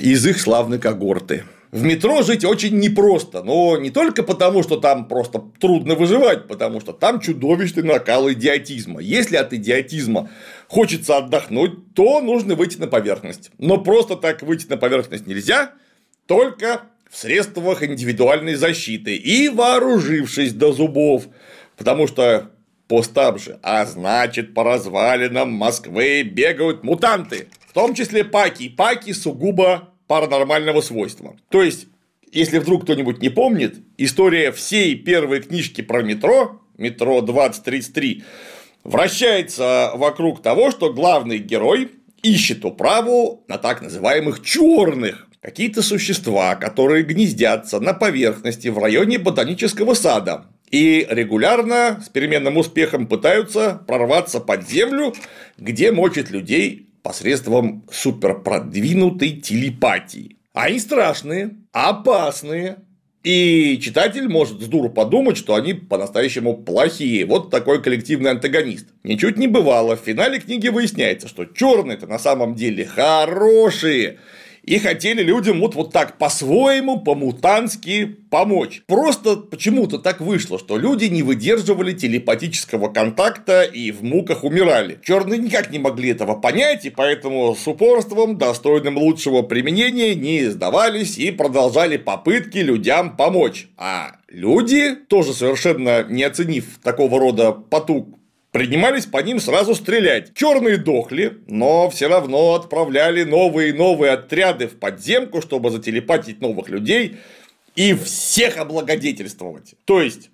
из 0.00 0.26
их 0.26 0.40
славной 0.40 0.78
когорты. 0.78 1.44
В 1.72 1.82
метро 1.82 2.22
жить 2.22 2.44
очень 2.44 2.78
непросто, 2.78 3.42
но 3.42 3.76
не 3.76 3.90
только 3.90 4.22
потому, 4.22 4.62
что 4.62 4.76
там 4.76 5.08
просто 5.08 5.42
трудно 5.60 5.94
выживать, 5.94 6.46
потому 6.46 6.80
что 6.80 6.92
там 6.92 7.20
чудовищный 7.20 7.82
накал 7.82 8.30
идиотизма. 8.30 9.00
Если 9.00 9.36
от 9.36 9.52
идиотизма 9.52 10.30
хочется 10.68 11.16
отдохнуть, 11.16 11.94
то 11.94 12.20
нужно 12.20 12.54
выйти 12.54 12.78
на 12.78 12.86
поверхность. 12.86 13.50
Но 13.58 13.78
просто 13.78 14.16
так 14.16 14.42
выйти 14.42 14.66
на 14.68 14.76
поверхность 14.76 15.26
нельзя, 15.26 15.72
только 16.26 16.82
в 17.10 17.16
средствах 17.16 17.82
индивидуальной 17.82 18.54
защиты 18.54 19.16
и 19.16 19.48
вооружившись 19.48 20.52
до 20.52 20.72
зубов, 20.72 21.24
потому 21.76 22.06
что 22.06 22.50
постап 22.88 23.40
же, 23.40 23.58
а 23.62 23.84
значит 23.86 24.54
по 24.54 24.62
развалинам 24.62 25.50
Москвы 25.50 26.22
бегают 26.22 26.84
мутанты, 26.84 27.48
в 27.66 27.72
том 27.72 27.94
числе 27.94 28.24
паки, 28.24 28.68
паки 28.68 29.12
сугубо 29.12 29.88
паранормального 30.06 30.80
свойства. 30.80 31.36
То 31.48 31.62
есть, 31.62 31.86
если 32.32 32.58
вдруг 32.58 32.84
кто-нибудь 32.84 33.20
не 33.20 33.28
помнит, 33.28 33.76
история 33.98 34.52
всей 34.52 34.94
первой 34.94 35.42
книжки 35.42 35.80
про 35.80 36.02
метро, 36.02 36.60
метро 36.76 37.20
2033, 37.20 38.24
вращается 38.84 39.92
вокруг 39.94 40.42
того, 40.42 40.70
что 40.70 40.92
главный 40.92 41.38
герой 41.38 41.90
ищет 42.22 42.64
управу 42.64 43.44
на 43.48 43.58
так 43.58 43.82
называемых 43.82 44.42
черных 44.42 45.28
какие-то 45.40 45.82
существа, 45.82 46.56
которые 46.56 47.04
гнездятся 47.04 47.78
на 47.78 47.94
поверхности 47.94 48.68
в 48.68 48.78
районе 48.78 49.18
ботанического 49.18 49.94
сада 49.94 50.46
и 50.70 51.06
регулярно 51.08 52.02
с 52.04 52.08
переменным 52.08 52.56
успехом 52.56 53.06
пытаются 53.06 53.80
прорваться 53.86 54.40
под 54.40 54.68
землю, 54.68 55.14
где 55.56 55.92
мочат 55.92 56.30
людей 56.30 56.85
посредством 57.06 57.84
суперпродвинутой 57.88 59.40
телепатии. 59.40 60.38
Они 60.52 60.80
страшные, 60.80 61.50
опасные 61.70 62.78
И 63.22 63.78
читатель 63.80 64.28
может 64.28 64.60
с 64.60 64.66
дуру 64.66 64.90
подумать, 64.90 65.36
что 65.36 65.54
они 65.54 65.74
по-настоящему 65.74 66.56
плохие. 66.56 67.24
Вот 67.24 67.50
такой 67.50 67.80
коллективный 67.80 68.32
антагонист. 68.32 68.88
Ничуть 69.04 69.36
не 69.36 69.46
бывало. 69.46 69.96
В 69.96 70.00
финале 70.00 70.40
книги 70.40 70.66
выясняется, 70.66 71.28
что 71.28 71.44
черные-то 71.44 72.08
на 72.08 72.18
самом 72.18 72.56
деле 72.56 72.84
хорошие 72.84 74.18
и 74.66 74.78
хотели 74.78 75.22
людям 75.22 75.60
вот, 75.60 75.74
вот 75.74 75.92
так 75.92 76.18
по-своему, 76.18 77.00
по-мутански 77.00 78.16
помочь. 78.30 78.82
Просто 78.86 79.36
почему-то 79.36 79.98
так 79.98 80.20
вышло, 80.20 80.58
что 80.58 80.76
люди 80.76 81.06
не 81.06 81.22
выдерживали 81.22 81.92
телепатического 81.92 82.88
контакта 82.88 83.62
и 83.62 83.92
в 83.92 84.02
муках 84.02 84.44
умирали. 84.44 84.98
Черные 85.04 85.38
никак 85.38 85.70
не 85.70 85.78
могли 85.78 86.10
этого 86.10 86.34
понять, 86.34 86.84
и 86.84 86.90
поэтому 86.90 87.54
с 87.54 87.66
упорством, 87.66 88.36
достойным 88.36 88.98
лучшего 88.98 89.42
применения, 89.42 90.14
не 90.14 90.46
сдавались 90.46 91.16
и 91.16 91.30
продолжали 91.30 91.96
попытки 91.96 92.58
людям 92.58 93.16
помочь. 93.16 93.68
А 93.76 94.16
люди, 94.28 94.94
тоже 94.94 95.32
совершенно 95.32 96.04
не 96.04 96.24
оценив 96.24 96.80
такого 96.82 97.20
рода 97.20 97.52
потуг 97.52 98.15
принимались 98.56 99.04
по 99.04 99.18
ним 99.18 99.38
сразу 99.38 99.74
стрелять. 99.74 100.32
Черные 100.32 100.78
дохли, 100.78 101.42
но 101.46 101.90
все 101.90 102.08
равно 102.08 102.54
отправляли 102.54 103.22
новые 103.22 103.68
и 103.68 103.72
новые 103.74 104.12
отряды 104.12 104.66
в 104.66 104.78
подземку, 104.78 105.42
чтобы 105.42 105.70
зателепатить 105.70 106.40
новых 106.40 106.70
людей 106.70 107.18
и 107.74 107.92
всех 107.92 108.56
облагодетельствовать. 108.56 109.74
То 109.84 110.00
есть, 110.00 110.30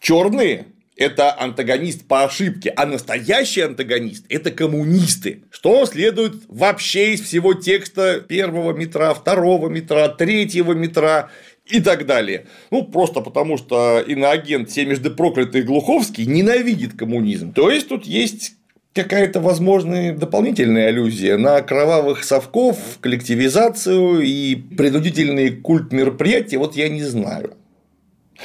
черные 0.00 0.64
это 0.96 1.38
антагонист 1.38 2.08
по 2.08 2.24
ошибке, 2.24 2.72
а 2.74 2.86
настоящий 2.86 3.60
антагонист– 3.60 4.24
это 4.30 4.50
коммунисты. 4.50 5.44
Что 5.50 5.84
следует 5.84 6.34
вообще 6.48 7.12
из 7.12 7.20
всего 7.20 7.52
текста 7.52 8.20
первого 8.20 8.72
метра, 8.72 9.12
второго 9.12 9.68
метра, 9.68 10.08
третьего 10.08 10.72
метра 10.72 11.30
и 11.66 11.80
так 11.80 12.06
далее. 12.06 12.46
Ну, 12.70 12.84
просто 12.84 13.20
потому 13.20 13.56
что 13.56 14.00
иноагент 14.00 14.70
семежды 14.70 15.10
проклятый 15.10 15.62
Глуховский 15.62 16.26
ненавидит 16.26 16.94
коммунизм. 16.94 17.52
То 17.52 17.70
есть, 17.70 17.88
тут 17.88 18.04
есть 18.04 18.54
какая-то, 18.94 19.40
возможная 19.40 20.14
дополнительная 20.14 20.88
аллюзия 20.88 21.38
на 21.38 21.60
кровавых 21.62 22.24
совков, 22.24 22.98
коллективизацию 23.00 24.20
и 24.20 24.54
принудительный 24.54 25.50
культ 25.50 25.92
мероприятия, 25.92 26.58
вот 26.58 26.76
я 26.76 26.88
не 26.88 27.02
знаю. 27.02 27.56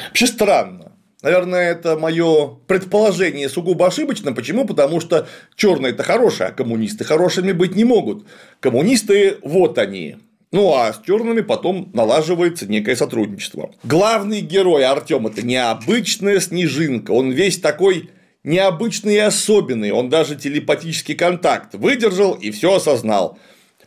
Вообще 0.08 0.28
странно. 0.28 0.94
Наверное, 1.24 1.72
это 1.72 1.98
мое 1.98 2.58
предположение 2.68 3.50
сугубо 3.50 3.88
ошибочно. 3.88 4.34
Почему? 4.34 4.66
Потому 4.66 5.02
что 5.02 5.28
черные 5.56 5.92
это 5.92 6.04
хорошие, 6.04 6.48
а 6.48 6.52
коммунисты 6.52 7.04
хорошими 7.04 7.52
быть 7.52 7.76
не 7.76 7.84
могут. 7.84 8.28
Коммунисты 8.60 9.38
вот 9.42 9.80
они, 9.80 10.18
ну 10.52 10.74
а 10.74 10.94
с 10.94 11.02
черными 11.06 11.42
потом 11.42 11.92
налаживается 11.94 12.68
некое 12.68 12.96
сотрудничество. 12.96 13.72
Главный 13.84 14.42
герой 14.42 14.86
Артем 14.86 15.28
это 15.28 15.46
необычная 15.46 16.40
снежинка. 16.40 17.12
Он 17.12 17.32
весь 17.32 17.60
такой 17.60 18.10
необычный 18.44 19.16
и 19.16 19.20
особенный. 19.20 19.92
Он 19.92 20.10
даже 20.10 20.36
телепатический 20.36 21.16
контакт 21.16 21.76
выдержал 21.76 22.34
и 22.34 22.52
все 22.52 22.76
осознал. 22.76 23.38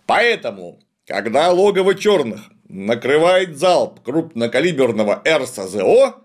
Поэтому, 0.06 0.80
когда 1.06 1.50
логово 1.50 1.94
черных 1.94 2.42
накрывает 2.68 3.58
залп 3.58 4.00
крупнокалиберного 4.02 5.22
РСЗО, 5.26 6.16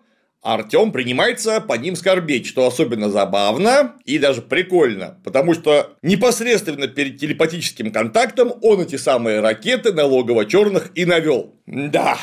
Артем 0.46 0.92
принимается 0.92 1.60
по 1.60 1.74
ним 1.74 1.96
скорбеть, 1.96 2.46
что 2.46 2.68
особенно 2.68 3.10
забавно 3.10 3.96
и 4.06 4.20
даже 4.20 4.44
прикольно, 4.44 5.18
потому 5.24 5.56
что 5.56 5.98
непосредственно 6.04 6.88
перед 6.88 7.20
телепатическим 7.20 7.92
контактом 7.92 8.54
он 8.62 8.82
эти 8.82 8.96
самые 8.96 9.40
ракеты 9.40 9.92
на 9.92 10.06
логово 10.06 10.46
черных 10.46 10.92
и 10.94 11.04
навел. 11.06 11.56
Да, 11.66 12.20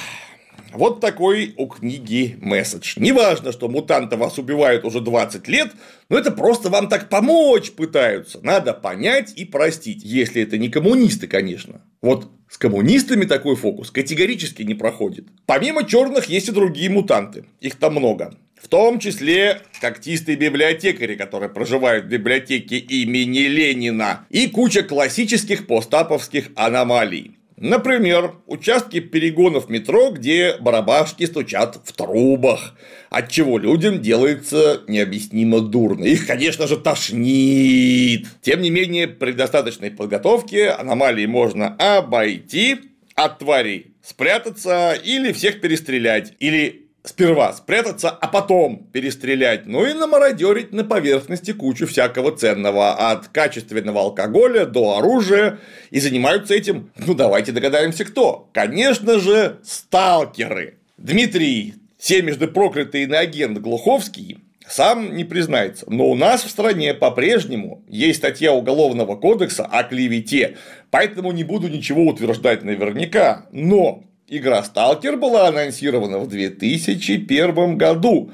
вот 0.73 1.01
такой 1.01 1.53
у 1.57 1.67
книги 1.67 2.39
месседж. 2.41 2.95
Неважно, 2.97 3.51
что 3.51 3.69
мутанты 3.69 4.17
вас 4.17 4.39
убивают 4.39 4.85
уже 4.85 5.01
20 5.01 5.49
лет, 5.49 5.73
но 6.09 6.17
это 6.17 6.31
просто 6.31 6.71
вам 6.71 6.89
так 6.89 7.09
помочь 7.09 7.73
пытаются. 7.73 8.39
Надо 8.43 8.73
понять 8.73 9.33
и 9.35 9.45
простить, 9.45 10.03
если 10.05 10.43
это 10.43 10.59
не 10.59 10.69
коммунисты, 10.69 11.27
конечно. 11.27 11.83
Вот 12.01 12.31
с 12.53 12.59
коммунистами 12.59 13.25
такой 13.25 13.57
фокус 13.57 13.91
категорически 13.91 14.61
не 14.61 14.75
проходит. 14.75 15.25
Помимо 15.47 15.85
черных 15.85 16.27
есть 16.27 16.51
и 16.51 16.53
другие 16.53 16.91
мутанты. 16.91 17.47
Их 17.63 17.77
там 17.77 17.95
много. 17.95 18.35
В 18.61 18.69
том 18.69 18.99
числе 18.99 19.63
когтистые 19.81 20.37
библиотекари, 20.37 21.15
которые 21.15 21.49
проживают 21.49 22.05
в 22.05 22.09
библиотеке 22.09 22.77
имени 22.77 23.39
Ленина, 23.39 24.27
и 24.29 24.49
куча 24.49 24.83
классических 24.83 25.67
постаповских 25.67 26.51
аномалий. 26.55 27.39
Например, 27.57 28.35
участки 28.47 29.01
перегонов 29.01 29.69
метро, 29.69 30.11
где 30.11 30.57
барабашки 30.59 31.25
стучат 31.25 31.81
в 31.85 31.93
трубах, 31.93 32.75
от 33.11 33.31
чего 33.31 33.59
людям 33.59 34.01
делается 34.01 34.83
необъяснимо 34.89 35.61
дурно. 35.61 36.05
Их, 36.05 36.27
конечно 36.27 36.67
же, 36.67 36.77
тошнит. 36.77 38.27
Тем 38.41 38.63
не 38.63 38.71
менее, 38.71 39.07
при 39.07 39.33
достаточной 39.33 39.91
подготовке 39.91 40.71
аномалии 40.71 41.27
можно 41.27 41.77
обойти, 41.79 42.79
от 43.15 43.39
тварей 43.39 43.95
спрятаться 44.03 44.95
или 44.95 45.33
всех 45.33 45.61
перестрелять, 45.61 46.35
или 46.41 46.82
сперва 47.05 47.53
спрятаться, 47.53 48.11
а 48.11 48.29
потом 48.29 48.87
перестрелять, 48.93 49.67
ну 49.67 49.85
и 49.85 49.93
намародерить 49.93 50.73
на 50.73 50.85
поверхности 50.85 51.53
кучу 51.53 51.87
всякого 51.87 52.37
ценного, 52.37 53.11
от 53.11 53.29
качественного 53.29 54.01
алкоголя 54.01 54.67
до 54.67 54.99
оружия, 54.99 55.59
и 55.91 56.01
занимаются 56.01 56.55
этим, 56.55 56.91
ну 56.97 57.15
давайте 57.15 57.53
догадаемся 57.53 58.05
кто. 58.05 58.49
Конечно 58.53 59.19
же, 59.19 59.59
сталкеры. 59.65 60.79
Дмитрий, 60.97 61.75
семежды 61.99 62.47
проклятый 62.47 63.03
иноагент 63.03 63.59
Глуховский, 63.59 64.39
сам 64.69 65.17
не 65.17 65.25
признается, 65.25 65.85
но 65.89 66.07
у 66.07 66.15
нас 66.15 66.45
в 66.45 66.51
стране 66.51 66.95
по-прежнему 66.95 67.83
есть 67.89 68.21
статья 68.21 68.53
Уголовного 68.53 69.17
кодекса 69.17 69.65
о 69.67 69.83
клевете, 69.83 70.57
поэтому 70.91 71.33
не 71.33 71.43
буду 71.43 71.69
ничего 71.69 72.07
утверждать 72.07 72.63
наверняка, 72.63 73.47
но 73.51 74.05
Игра 74.35 74.63
Сталкер 74.63 75.19
была 75.19 75.49
анонсирована 75.49 76.19
в 76.19 76.27
2001 76.27 77.77
году, 77.77 78.33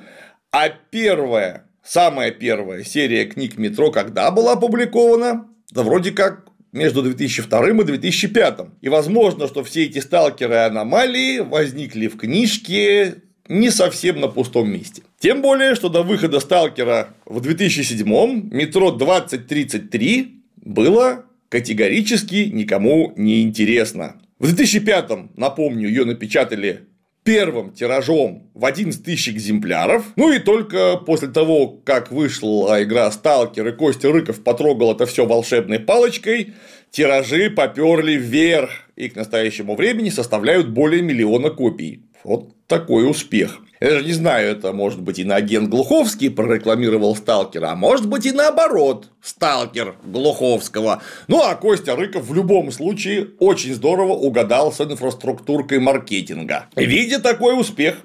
а 0.53 0.69
первая, 0.69 1.65
самая 1.83 2.31
первая 2.31 2.85
серия 2.85 3.25
книг 3.25 3.59
Метро 3.59 3.91
когда 3.91 4.31
была 4.31 4.53
опубликована? 4.53 5.49
Да 5.73 5.83
вроде 5.83 6.13
как 6.13 6.45
между 6.71 7.03
2002 7.03 7.71
и 7.71 7.83
2005. 7.83 8.59
И 8.81 8.89
возможно, 8.89 9.49
что 9.49 9.65
все 9.65 9.87
эти 9.87 9.99
сталкеры 9.99 10.55
и 10.55 10.59
аномалии 10.59 11.41
возникли 11.41 12.07
в 12.07 12.17
книжке 12.17 13.17
не 13.49 13.71
совсем 13.71 14.21
на 14.21 14.29
пустом 14.29 14.71
месте. 14.71 15.03
Тем 15.19 15.43
более, 15.43 15.75
что 15.75 15.89
до 15.89 16.05
выхода 16.05 16.39
сталкера 16.39 17.09
в 17.27 17.41
2007 17.41 18.51
метро 18.53 18.93
2033 18.93 20.43
было 20.59 21.25
категорически 21.49 22.51
никому 22.53 23.13
не 23.17 23.43
интересно. 23.43 24.15
В 24.39 24.47
2005, 24.47 25.37
напомню, 25.37 25.89
ее 25.89 26.05
напечатали 26.05 26.87
первым 27.25 27.73
тиражом 27.73 28.51
в 28.55 28.65
11 28.65 29.05
тысяч 29.05 29.29
экземпляров. 29.29 30.05
Ну 30.15 30.33
и 30.33 30.39
только 30.39 30.97
после 30.97 31.29
того, 31.29 31.67
как 31.85 32.13
вышла 32.13 32.83
игра 32.83 33.11
Сталкер 33.11 33.67
и 33.67 33.73
Костя 33.73 34.13
Рыков 34.13 34.43
потрогал 34.43 34.93
это 34.93 35.07
все 35.07 35.27
волшебной 35.27 35.81
палочкой, 35.81 36.55
тиражи 36.91 37.51
поперли 37.51 38.13
вверх 38.13 38.71
и 38.97 39.09
к 39.09 39.17
настоящему 39.17 39.75
времени 39.75 40.09
составляют 40.09 40.69
более 40.69 41.03
миллиона 41.03 41.51
копий. 41.51 42.05
Вот 42.23 42.55
такой 42.67 43.11
успех. 43.11 43.61
Я 43.81 43.99
же 43.99 44.05
не 44.05 44.13
знаю, 44.13 44.51
это 44.51 44.73
может 44.73 45.01
быть 45.01 45.19
и 45.19 45.25
на 45.25 45.37
агент 45.37 45.69
Глуховский 45.69 46.31
прорекламировал 46.31 47.15
Сталкера, 47.15 47.71
а 47.71 47.77
может 47.77 48.09
быть 48.09 48.27
и 48.27 48.33
наоборот, 48.33 49.09
Сталкер 49.23 49.95
Глуховского. 50.05 51.03
Ну 51.29 51.43
а 51.43 51.55
Костя 51.55 51.95
Рыков 51.95 52.27
в 52.27 52.35
любом 52.35 52.73
случае 52.73 53.29
очень 53.39 53.75
здорово 53.75 54.13
угадал 54.13 54.73
с 54.73 54.81
инфраструктуркой 54.81 55.79
маркетинга. 55.79 56.67
Видя 56.75 57.21
такой 57.21 57.59
успех, 57.59 57.97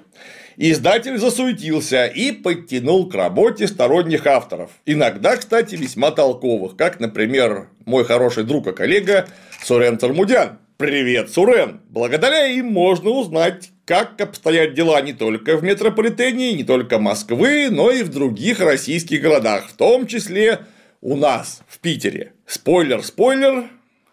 Издатель 0.56 1.18
засуетился 1.18 2.06
и 2.06 2.30
подтянул 2.30 3.08
к 3.08 3.14
работе 3.14 3.66
сторонних 3.66 4.26
авторов. 4.26 4.70
Иногда, 4.86 5.36
кстати, 5.36 5.74
весьма 5.74 6.12
толковых, 6.12 6.76
как, 6.76 7.00
например, 7.00 7.68
мой 7.86 8.04
хороший 8.04 8.44
друг 8.44 8.68
и 8.68 8.72
коллега 8.72 9.26
Сурен 9.64 9.98
Тармудян. 9.98 10.58
Привет, 10.76 11.30
Сурен! 11.30 11.82
Благодаря 11.88 12.48
им 12.48 12.66
можно 12.66 13.10
узнать, 13.10 13.70
как 13.84 14.20
обстоят 14.20 14.74
дела 14.74 15.00
не 15.02 15.12
только 15.12 15.56
в 15.56 15.62
метрополитене, 15.62 16.52
не 16.52 16.64
только 16.64 16.98
Москвы, 16.98 17.68
но 17.70 17.92
и 17.92 18.02
в 18.02 18.08
других 18.08 18.58
российских 18.58 19.22
городах, 19.22 19.68
в 19.68 19.74
том 19.74 20.08
числе 20.08 20.66
у 21.00 21.14
нас, 21.14 21.62
в 21.68 21.78
Питере. 21.78 22.32
Спойлер-спойлер, 22.46 23.68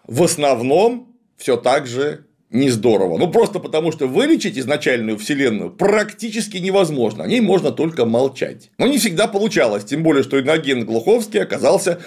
в 0.05 0.21
основном 0.21 1.15
все 1.35 1.57
так 1.57 1.87
же 1.87 2.25
не 2.51 2.69
здорово. 2.69 3.17
Ну, 3.17 3.31
просто 3.31 3.59
потому, 3.59 3.91
что 3.91 4.07
вылечить 4.07 4.59
изначальную 4.59 5.17
вселенную 5.17 5.71
практически 5.71 6.57
невозможно. 6.57 7.23
О 7.23 7.27
ней 7.27 7.41
можно 7.41 7.71
только 7.71 8.05
молчать. 8.05 8.69
Но 8.77 8.85
не 8.85 8.99
всегда 8.99 9.27
получалось. 9.27 9.85
Тем 9.85 10.03
более, 10.03 10.21
что 10.21 10.37
иноагент 10.37 10.83
Глуховский 10.83 11.41
оказался 11.41 12.01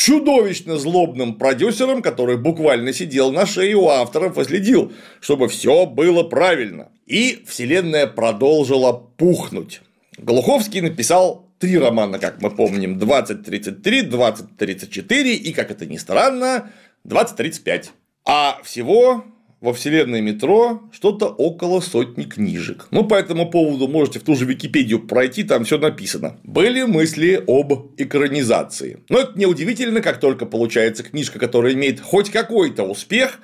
чудовищно 0.00 0.78
злобным 0.78 1.34
продюсером, 1.34 2.00
который 2.00 2.38
буквально 2.38 2.94
сидел 2.94 3.32
на 3.32 3.44
шее 3.44 3.74
у 3.76 3.88
авторов 3.88 4.38
и 4.38 4.44
следил, 4.44 4.92
чтобы 5.20 5.48
все 5.48 5.84
было 5.84 6.22
правильно. 6.22 6.88
И 7.06 7.44
вселенная 7.46 8.06
продолжила 8.06 8.92
пухнуть. 8.94 9.82
Глуховский 10.16 10.80
написал 10.80 11.44
три 11.58 11.76
романа, 11.76 12.18
как 12.18 12.40
мы 12.40 12.50
помним, 12.50 12.98
2033, 12.98 14.02
2034 14.02 15.34
и, 15.34 15.52
как 15.52 15.70
это 15.70 15.84
ни 15.84 15.98
странно, 15.98 16.70
2035. 17.04 17.90
А 18.24 18.58
всего 18.64 19.24
во 19.60 19.72
вселенной 19.72 20.20
метро 20.20 20.82
что-то 20.92 21.26
около 21.26 21.80
сотни 21.80 22.24
книжек. 22.24 22.86
Ну, 22.90 23.04
по 23.04 23.14
этому 23.14 23.50
поводу 23.50 23.88
можете 23.88 24.18
в 24.18 24.22
ту 24.22 24.34
же 24.34 24.46
Википедию 24.46 25.06
пройти, 25.06 25.44
там 25.44 25.64
все 25.64 25.78
написано. 25.78 26.38
Были 26.44 26.82
мысли 26.82 27.42
об 27.46 27.92
экранизации. 27.98 29.00
Но 29.08 29.20
это 29.20 29.38
неудивительно, 29.38 30.00
как 30.00 30.18
только 30.18 30.46
получается 30.46 31.02
книжка, 31.02 31.38
которая 31.38 31.74
имеет 31.74 32.00
хоть 32.00 32.30
какой-то 32.30 32.84
успех, 32.84 33.40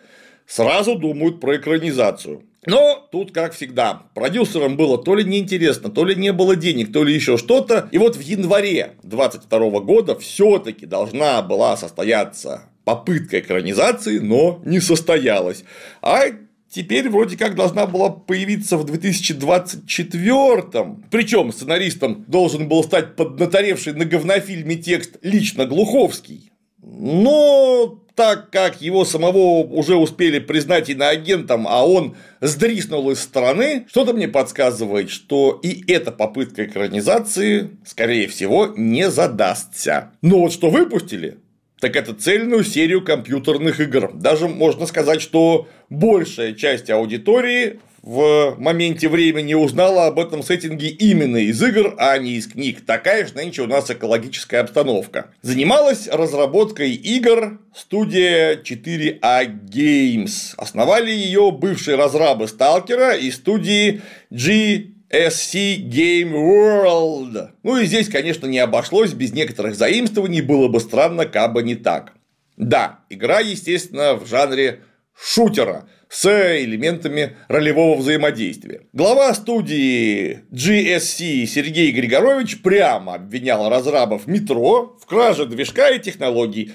сразу 0.47 0.97
думают 0.97 1.41
про 1.41 1.57
экранизацию. 1.57 2.43
Но 2.67 3.09
тут, 3.13 3.33
как 3.33 3.53
всегда, 3.53 4.03
продюсерам 4.15 4.77
было 4.77 4.99
то 4.99 5.15
ли 5.15 5.23
неинтересно, 5.23 5.89
то 5.89 6.05
ли 6.05 6.17
не 6.17 6.33
было 6.33 6.57
денег, 6.57 6.93
то 6.93 7.05
ли 7.05 7.15
еще 7.15 7.37
что-то. 7.37 7.89
И 7.93 7.99
вот 7.99 8.17
в 8.17 8.21
январе 8.21 8.95
2022 9.05 9.81
года 9.81 10.19
все-таки 10.19 10.85
должна 10.85 11.43
была 11.43 11.77
состояться 11.77 12.65
попытка 12.87 13.40
экранизации, 13.40 14.20
но 14.20 14.62
не 14.64 14.81
состоялась. 14.81 15.64
А 16.03 16.27
теперь 16.70 17.11
вроде 17.11 17.37
как 17.37 17.57
должна 17.57 17.87
была 17.87 18.11
появиться 18.11 18.79
в 18.79 18.85
2024 18.85 20.96
Причем 21.11 21.53
сценаристом 21.53 22.25
должен 22.29 22.68
был 22.68 22.85
стать 22.85 23.16
поднаторевший 23.16 23.94
на 23.94 24.05
говнофильме 24.05 24.77
текст 24.77 25.16
лично 25.22 25.66
Глуховский. 25.66 26.53
Но 26.81 28.05
так 28.14 28.51
как 28.51 28.81
его 28.81 29.05
самого 29.05 29.64
уже 29.64 29.96
успели 29.96 30.38
признать 30.38 30.88
иноагентом, 30.88 31.66
а 31.68 31.85
он 31.85 32.14
сдриснул 32.40 33.11
из 33.11 33.18
страны, 33.18 33.87
что-то 33.90 34.12
мне 34.12 34.29
подсказывает, 34.29 35.11
что 35.11 35.59
и 35.61 35.83
эта 35.90 36.12
попытка 36.12 36.66
экранизации, 36.66 37.70
скорее 37.85 38.29
всего, 38.29 38.72
не 38.77 39.11
задастся. 39.11 40.12
Но 40.22 40.38
вот 40.38 40.53
что 40.53 40.70
выпустили, 40.70 41.38
так 41.81 41.97
это 41.97 42.15
цельную 42.15 42.65
серию 42.65 43.05
компьютерных 43.05 43.81
игр. 43.81 44.12
Даже 44.15 44.49
можно 44.49 44.87
сказать, 44.87 45.21
что 45.21 45.69
большая 45.91 46.53
часть 46.55 46.91
аудитории 46.91 47.81
в 48.07 48.55
моменте 48.59 49.09
времени 49.09 49.55
узнала 49.55 50.07
об 50.07 50.21
этом 50.21 50.45
сеттинге 50.45 50.89
именно 50.89 51.39
из 51.39 51.61
игр, 51.61 51.97
а 51.99 52.17
не 52.19 52.35
из 52.35 52.47
книг. 52.47 52.87
Такая 52.87 53.27
же 53.27 53.35
нынче 53.35 53.62
у 53.62 53.67
нас 53.67 53.91
экологическая 53.91 54.59
обстановка. 54.59 55.33
Занималась 55.43 56.07
разработкой 56.07 56.93
игр 56.93 57.59
студия 57.75 58.62
4A 58.62 59.51
Games. 59.69 60.55
Основали 60.57 61.11
ее 61.11 61.51
бывшие 61.51 61.97
разрабы 61.97 62.47
Сталкера 62.47 63.17
и 63.17 63.29
студии 63.33 64.01
G 64.31 64.96
SC 65.11 65.77
Game 65.88 66.33
World. 66.33 67.51
Ну 67.62 67.77
и 67.77 67.87
здесь, 67.87 68.09
конечно, 68.09 68.47
не 68.47 68.59
обошлось 68.59 69.12
без 69.12 69.33
некоторых 69.33 69.77
заимствований, 69.77 70.40
было 70.40 70.69
бы 70.69 70.81
странно, 70.81 71.27
кабы 71.27 71.62
не 71.62 71.75
так. 71.75 72.12
Да, 72.57 73.01
игра, 73.11 73.40
естественно, 73.40 74.14
в 74.14 74.27
жанре 74.27 74.81
шутера 75.14 75.88
с 76.09 76.27
элементами 76.27 77.37
ролевого 77.49 77.97
взаимодействия. 77.99 78.83
Глава 78.92 79.35
студии 79.35 80.40
GSC 80.53 81.47
Сергей 81.47 81.90
Григорович 81.90 82.62
прямо 82.62 83.14
обвинял 83.14 83.69
разрабов 83.69 84.27
метро 84.27 84.97
в 85.01 85.07
краже 85.07 85.47
движка 85.47 85.90
и 85.90 85.99
технологий. 85.99 86.73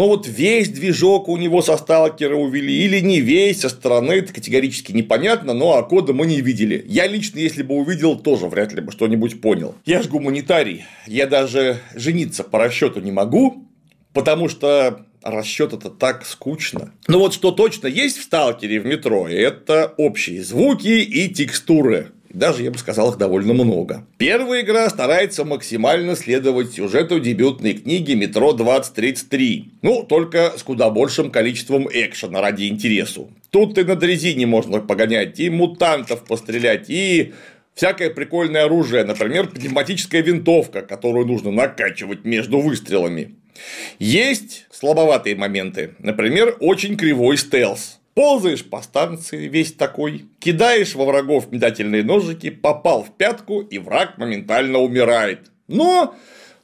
Но 0.00 0.08
вот 0.08 0.26
весь 0.26 0.70
движок 0.70 1.28
у 1.28 1.36
него 1.36 1.60
со 1.60 1.76
сталкера 1.76 2.34
увели 2.34 2.86
или 2.86 3.00
не 3.00 3.20
весь, 3.20 3.60
со 3.60 3.68
стороны 3.68 4.12
это 4.12 4.32
категорически 4.32 4.92
непонятно, 4.92 5.52
но 5.52 5.76
а 5.76 5.82
кода 5.82 6.14
мы 6.14 6.26
не 6.26 6.40
видели. 6.40 6.82
Я 6.88 7.06
лично, 7.06 7.38
если 7.38 7.62
бы 7.62 7.74
увидел, 7.74 8.18
тоже 8.18 8.46
вряд 8.46 8.72
ли 8.72 8.80
бы 8.80 8.92
что-нибудь 8.92 9.42
понял. 9.42 9.74
Я 9.84 10.00
же 10.00 10.08
гуманитарий, 10.08 10.86
я 11.06 11.26
даже 11.26 11.80
жениться 11.94 12.44
по 12.44 12.58
расчету 12.58 13.02
не 13.02 13.12
могу, 13.12 13.68
потому 14.14 14.48
что 14.48 15.04
расчет 15.22 15.74
это 15.74 15.90
так 15.90 16.24
скучно. 16.24 16.94
Но 17.06 17.18
вот 17.18 17.34
что 17.34 17.50
точно 17.50 17.86
есть 17.86 18.16
в 18.16 18.22
сталкере 18.22 18.80
в 18.80 18.86
метро, 18.86 19.28
это 19.28 19.92
общие 19.98 20.42
звуки 20.42 20.88
и 20.88 21.28
текстуры. 21.28 22.12
Даже, 22.32 22.62
я 22.62 22.70
бы 22.70 22.78
сказал, 22.78 23.10
их 23.10 23.18
довольно 23.18 23.54
много. 23.54 24.06
Первая 24.16 24.62
игра 24.62 24.88
старается 24.88 25.44
максимально 25.44 26.14
следовать 26.14 26.72
сюжету 26.72 27.18
дебютной 27.18 27.74
книги 27.74 28.12
«Метро 28.12 28.52
2033». 28.52 29.64
Ну, 29.82 30.04
только 30.04 30.52
с 30.56 30.62
куда 30.62 30.90
большим 30.90 31.32
количеством 31.32 31.88
экшена 31.92 32.40
ради 32.40 32.68
интересу. 32.68 33.30
Тут 33.50 33.78
и 33.78 33.84
на 33.84 33.96
дрезине 33.96 34.46
можно 34.46 34.78
погонять, 34.78 35.40
и 35.40 35.50
мутантов 35.50 36.24
пострелять, 36.24 36.88
и 36.88 37.32
всякое 37.74 38.10
прикольное 38.10 38.64
оружие, 38.64 39.04
например, 39.04 39.48
пневматическая 39.48 40.22
винтовка, 40.22 40.82
которую 40.82 41.26
нужно 41.26 41.50
накачивать 41.50 42.24
между 42.24 42.60
выстрелами. 42.60 43.34
Есть 43.98 44.66
слабоватые 44.70 45.34
моменты, 45.34 45.94
например, 45.98 46.56
очень 46.60 46.96
кривой 46.96 47.36
стелс. 47.36 47.99
Ползаешь 48.14 48.64
по 48.64 48.82
станции 48.82 49.46
весь 49.46 49.72
такой, 49.72 50.26
кидаешь 50.40 50.94
во 50.94 51.04
врагов 51.04 51.52
метательные 51.52 52.02
ножики, 52.02 52.50
попал 52.50 53.04
в 53.04 53.16
пятку, 53.16 53.60
и 53.60 53.78
враг 53.78 54.18
моментально 54.18 54.78
умирает. 54.78 55.50
Но 55.68 56.16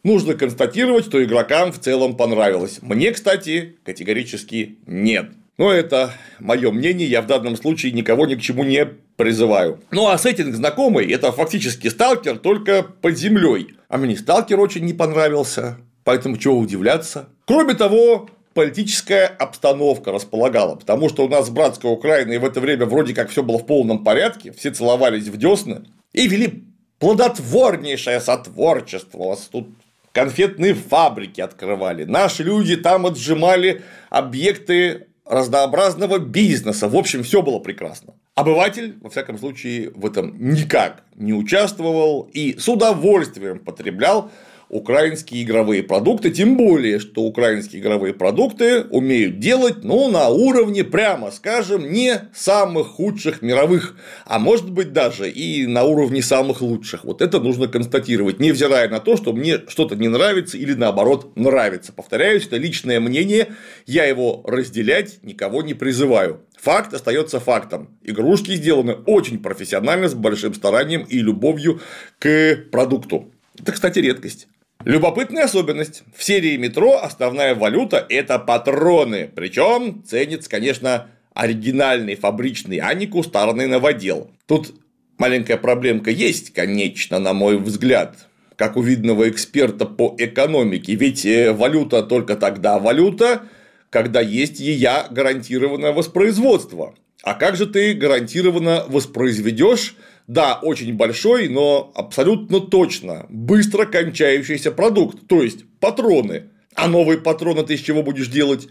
нужно 0.03 0.35
констатировать, 0.35 1.07
что 1.07 1.23
игрокам 1.23 1.73
в 1.73 1.79
целом 1.79 2.17
понравилось. 2.17 2.79
Мне, 2.83 3.13
кстати, 3.13 3.77
категорически 3.85 4.79
нет. 4.87 5.31
Но 5.59 5.73
это 5.73 6.13
мое 6.39 6.71
мнение, 6.71 7.09
я 7.09 7.23
в 7.23 7.27
данном 7.27 7.57
случае 7.57 7.93
никого 7.93 8.27
ни 8.27 8.35
к 8.35 8.43
чему 8.43 8.63
не 8.63 8.85
призываю. 9.17 9.81
Ну 9.91 10.09
а 10.09 10.19
сеттинг 10.19 10.55
знакомый, 10.55 11.11
это 11.11 11.33
фактически 11.33 11.89
сталкер, 11.89 12.39
только 12.39 12.83
под 12.83 13.17
землей. 13.17 13.75
А 13.89 13.97
мне 13.97 14.17
сталкер 14.17 14.61
очень 14.61 14.85
не 14.85 14.93
понравился, 14.93 15.79
поэтому 16.05 16.37
чего 16.37 16.59
удивляться. 16.59 17.31
Кроме 17.47 17.75
того, 17.75 18.29
политическая 18.57 19.27
обстановка 19.27 20.13
располагала, 20.13 20.77
потому 20.77 21.11
что 21.11 21.27
у 21.27 21.29
нас 21.29 21.51
братская 21.51 21.93
Украина, 21.93 22.33
и 22.33 22.39
в 22.39 22.45
это 22.45 22.59
время 22.59 22.87
вроде 22.87 23.13
как 23.15 23.29
все 23.29 23.43
было 23.43 23.59
в 23.59 23.67
полном 23.67 24.03
порядке, 24.03 24.51
все 24.51 24.71
целовались 24.71 25.29
в 25.29 25.37
десны 25.37 25.83
и 26.15 26.27
вели 26.27 26.65
плодотворнейшее 26.99 28.19
сотворчество. 28.19 29.19
У 29.19 29.29
вас 29.29 29.41
тут 29.53 29.69
конфетные 30.13 30.73
фабрики 30.73 31.43
открывали, 31.43 32.05
наши 32.05 32.45
люди 32.45 32.77
там 32.77 33.05
отжимали 33.05 33.83
объекты 34.09 35.09
разнообразного 35.27 36.19
бизнеса. 36.19 36.89
В 36.89 36.97
общем, 36.97 37.25
все 37.25 37.43
было 37.43 37.59
прекрасно. 37.59 38.15
Обыватель, 38.35 38.97
во 39.03 39.11
всяком 39.11 39.39
случае, 39.39 39.91
в 39.91 40.07
этом 40.07 40.35
никак 40.39 41.03
не 41.15 41.35
участвовал 41.35 42.31
и 42.33 42.59
с 42.59 42.67
удовольствием 42.69 43.59
потреблял 43.59 44.31
украинские 44.69 45.43
игровые 45.43 45.83
продукты, 45.83 46.31
тем 46.31 46.57
более, 46.57 46.99
что 46.99 47.23
украинские 47.23 47.81
игровые 47.81 48.15
продукты 48.15 48.83
умеют 48.83 49.39
делать, 49.39 49.85
ну, 49.85 50.11
на 50.11 50.29
уровне, 50.29 50.85
прямо 50.85 51.31
скажем, 51.31 51.93
не 51.93 52.29
самых 52.35 52.89
худших 52.89 53.43
мировых, 53.43 53.97
а 54.25 54.39
может 54.39 54.71
быть 54.71 54.93
даже 54.93 55.31
и 55.31 55.67
на 55.67 55.85
уровне 55.85 56.23
самых 56.23 56.61
лучших. 56.63 57.05
Вот 57.05 57.23
это 57.23 57.41
нужно 57.41 57.69
констатировать, 57.69 58.41
невзирая 58.41 58.89
на 58.89 59.01
то, 59.01 59.17
что 59.17 59.33
мне 59.33 59.61
что-то 59.69 59.95
не 59.95 60.09
нравится 60.09 60.59
или 60.59 60.75
наоборот 60.75 61.37
нравится. 61.37 61.93
Повторяюсь, 61.93 62.47
это 62.47 62.57
личное 62.57 63.01
мнение, 63.01 63.49
я 63.87 64.05
его 64.05 64.43
разделять 64.47 65.23
никого 65.23 65.63
не 65.63 65.75
призываю. 65.75 66.41
Факт 66.61 66.95
остается 66.95 67.39
фактом. 67.39 67.99
Игрушки 68.03 68.53
сделаны 68.53 68.95
очень 69.07 69.39
профессионально, 69.39 70.09
с 70.09 70.15
большим 70.15 70.55
старанием 70.55 71.03
и 71.03 71.19
любовью 71.19 71.81
к 72.19 72.57
продукту. 72.73 73.33
Это, 73.59 73.73
кстати, 73.73 73.99
редкость. 74.01 74.49
Любопытная 74.87 75.47
особенность. 75.47 76.05
В 76.15 76.23
серии 76.23 76.57
метро 76.57 77.01
основная 77.03 77.57
валюта– 77.57 78.07
это 78.09 78.39
патроны. 78.39 79.29
Причем 79.35 80.05
ценится, 80.05 80.49
конечно, 80.49 81.09
оригинальный 81.35 82.15
фабричный, 82.15 82.77
а 82.77 82.95
не 82.95 83.09
кустарный 83.09 83.67
новодел. 83.67 84.31
Тут 84.47 84.73
маленькая 85.19 85.57
проблемка 85.57 86.13
есть, 86.13 86.53
конечно, 86.53 87.19
на 87.19 87.33
мой 87.33 87.59
взгляд, 87.59 88.29
как 88.55 88.77
у 88.77 88.81
видного 88.81 89.29
эксперта 89.29 89.87
по 89.87 90.15
экономике. 90.19 90.95
Ведь 90.95 91.27
э, 91.27 91.53
валюта 91.53 92.05
только 92.05 92.37
тогда 92.37 92.79
валюта, 92.79 93.43
когда 93.91 94.21
есть 94.21 94.61
ее 94.61 95.07
гарантированное 95.11 95.91
воспроизводство. 95.91 96.95
А 97.25 97.35
как 97.35 97.57
же 97.57 97.67
ты 97.67 97.93
гарантированно 97.93 98.85
воспроизведешь 98.87 99.97
да, 100.27 100.59
очень 100.61 100.95
большой, 100.95 101.49
но 101.49 101.93
абсолютно 101.95 102.61
точно 102.61 103.27
быстро 103.29 103.87
кончающийся 103.87 104.73
продукт, 104.73 105.27
то 105.29 105.43
есть 105.43 105.65
патроны. 105.79 106.51
А 106.75 106.89
новые 106.89 107.19
патроны 107.19 107.63
ты 107.63 107.75
из 107.75 107.81
чего 107.81 108.03
будешь 108.03 108.29
делать? 108.29 108.69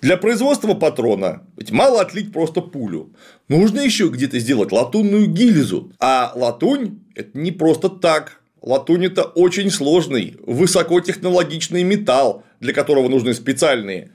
Для 0.00 0.16
производства 0.16 0.74
патрона 0.74 1.42
ведь 1.56 1.70
мало 1.70 2.00
отлить 2.00 2.32
просто 2.32 2.60
пулю. 2.60 3.14
Нужно 3.48 3.80
еще 3.80 4.08
где-то 4.08 4.38
сделать 4.38 4.72
латунную 4.72 5.26
гильзу. 5.26 5.92
А 5.98 6.32
латунь– 6.34 7.00
это 7.14 7.38
не 7.38 7.52
просто 7.52 7.88
так. 7.88 8.40
Латунь– 8.62 9.04
это 9.06 9.22
очень 9.24 9.70
сложный, 9.70 10.36
высокотехнологичный 10.46 11.82
металл, 11.82 12.44
для 12.60 12.72
которого 12.72 13.08
нужны 13.08 13.32
специальные 13.32 14.10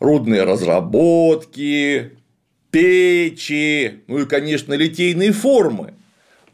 рудные 0.00 0.44
разработки, 0.44 2.12
печи, 2.76 4.02
ну 4.06 4.18
и, 4.18 4.26
конечно, 4.26 4.74
литейные 4.74 5.32
формы, 5.32 5.94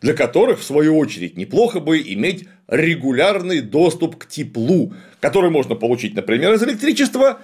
для 0.00 0.14
которых, 0.14 0.60
в 0.60 0.62
свою 0.62 0.96
очередь, 0.96 1.36
неплохо 1.36 1.80
бы 1.80 1.98
иметь 1.98 2.46
регулярный 2.68 3.60
доступ 3.60 4.14
к 4.16 4.28
теплу, 4.28 4.94
который 5.18 5.50
можно 5.50 5.74
получить, 5.74 6.14
например, 6.14 6.52
из 6.52 6.62
электричества 6.62 7.40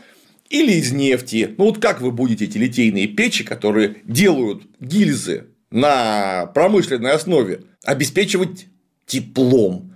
или 0.48 0.74
из 0.74 0.92
нефти. 0.92 1.52
Ну 1.58 1.64
вот 1.64 1.78
как 1.78 2.00
вы 2.00 2.12
будете 2.12 2.44
эти 2.44 2.56
литейные 2.56 3.08
печи, 3.08 3.42
которые 3.42 3.96
делают 4.04 4.62
гильзы 4.78 5.46
на 5.72 6.46
промышленной 6.46 7.10
основе, 7.10 7.62
обеспечивать 7.84 8.66
теплом? 9.06 9.92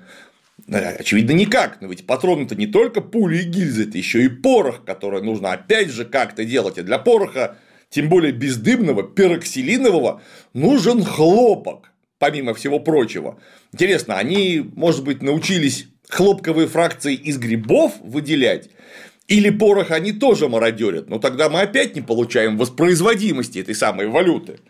Очевидно, 0.69 1.33
никак, 1.33 1.81
но 1.81 1.87
ведь 1.87 2.05
патроны-то 2.05 2.57
не 2.57 2.67
только 2.67 3.01
пули 3.01 3.43
и 3.43 3.45
гильзы, 3.45 3.85
это 3.85 3.97
еще 3.97 4.25
и 4.25 4.29
порох, 4.29 4.85
который 4.85 5.23
нужно 5.23 5.53
опять 5.53 5.91
же 5.91 6.05
как-то 6.05 6.45
делать. 6.45 6.79
И 6.79 6.83
для 6.83 6.99
пороха, 6.99 7.59
тем 7.93 8.09
более 8.09 8.33
бездымного, 8.33 9.03
пероксилинового, 9.03 10.23
нужен 10.55 11.05
хлопок, 11.05 11.93
помимо 12.19 12.55
всего 12.55 12.81
прочего. 12.81 13.39
Интересно, 13.71 14.17
они, 14.17 14.65
может 14.75 15.05
быть, 15.05 15.23
научились 15.23 15.89
хлопковые 16.09 16.69
фракции 16.69 17.15
из 17.15 17.37
грибов 17.37 17.93
выделять? 18.01 18.71
Или 19.29 19.51
порох 19.51 19.91
они 19.91 20.13
тоже 20.13 20.49
мародерят? 20.49 21.11
Но 21.11 21.19
тогда 21.19 21.51
мы 21.51 21.61
опять 21.61 21.95
не 21.95 22.01
получаем 22.01 22.57
воспроизводимости 22.57 23.59
этой 23.59 23.75
самой 23.75 24.09
валюты. 24.09 24.61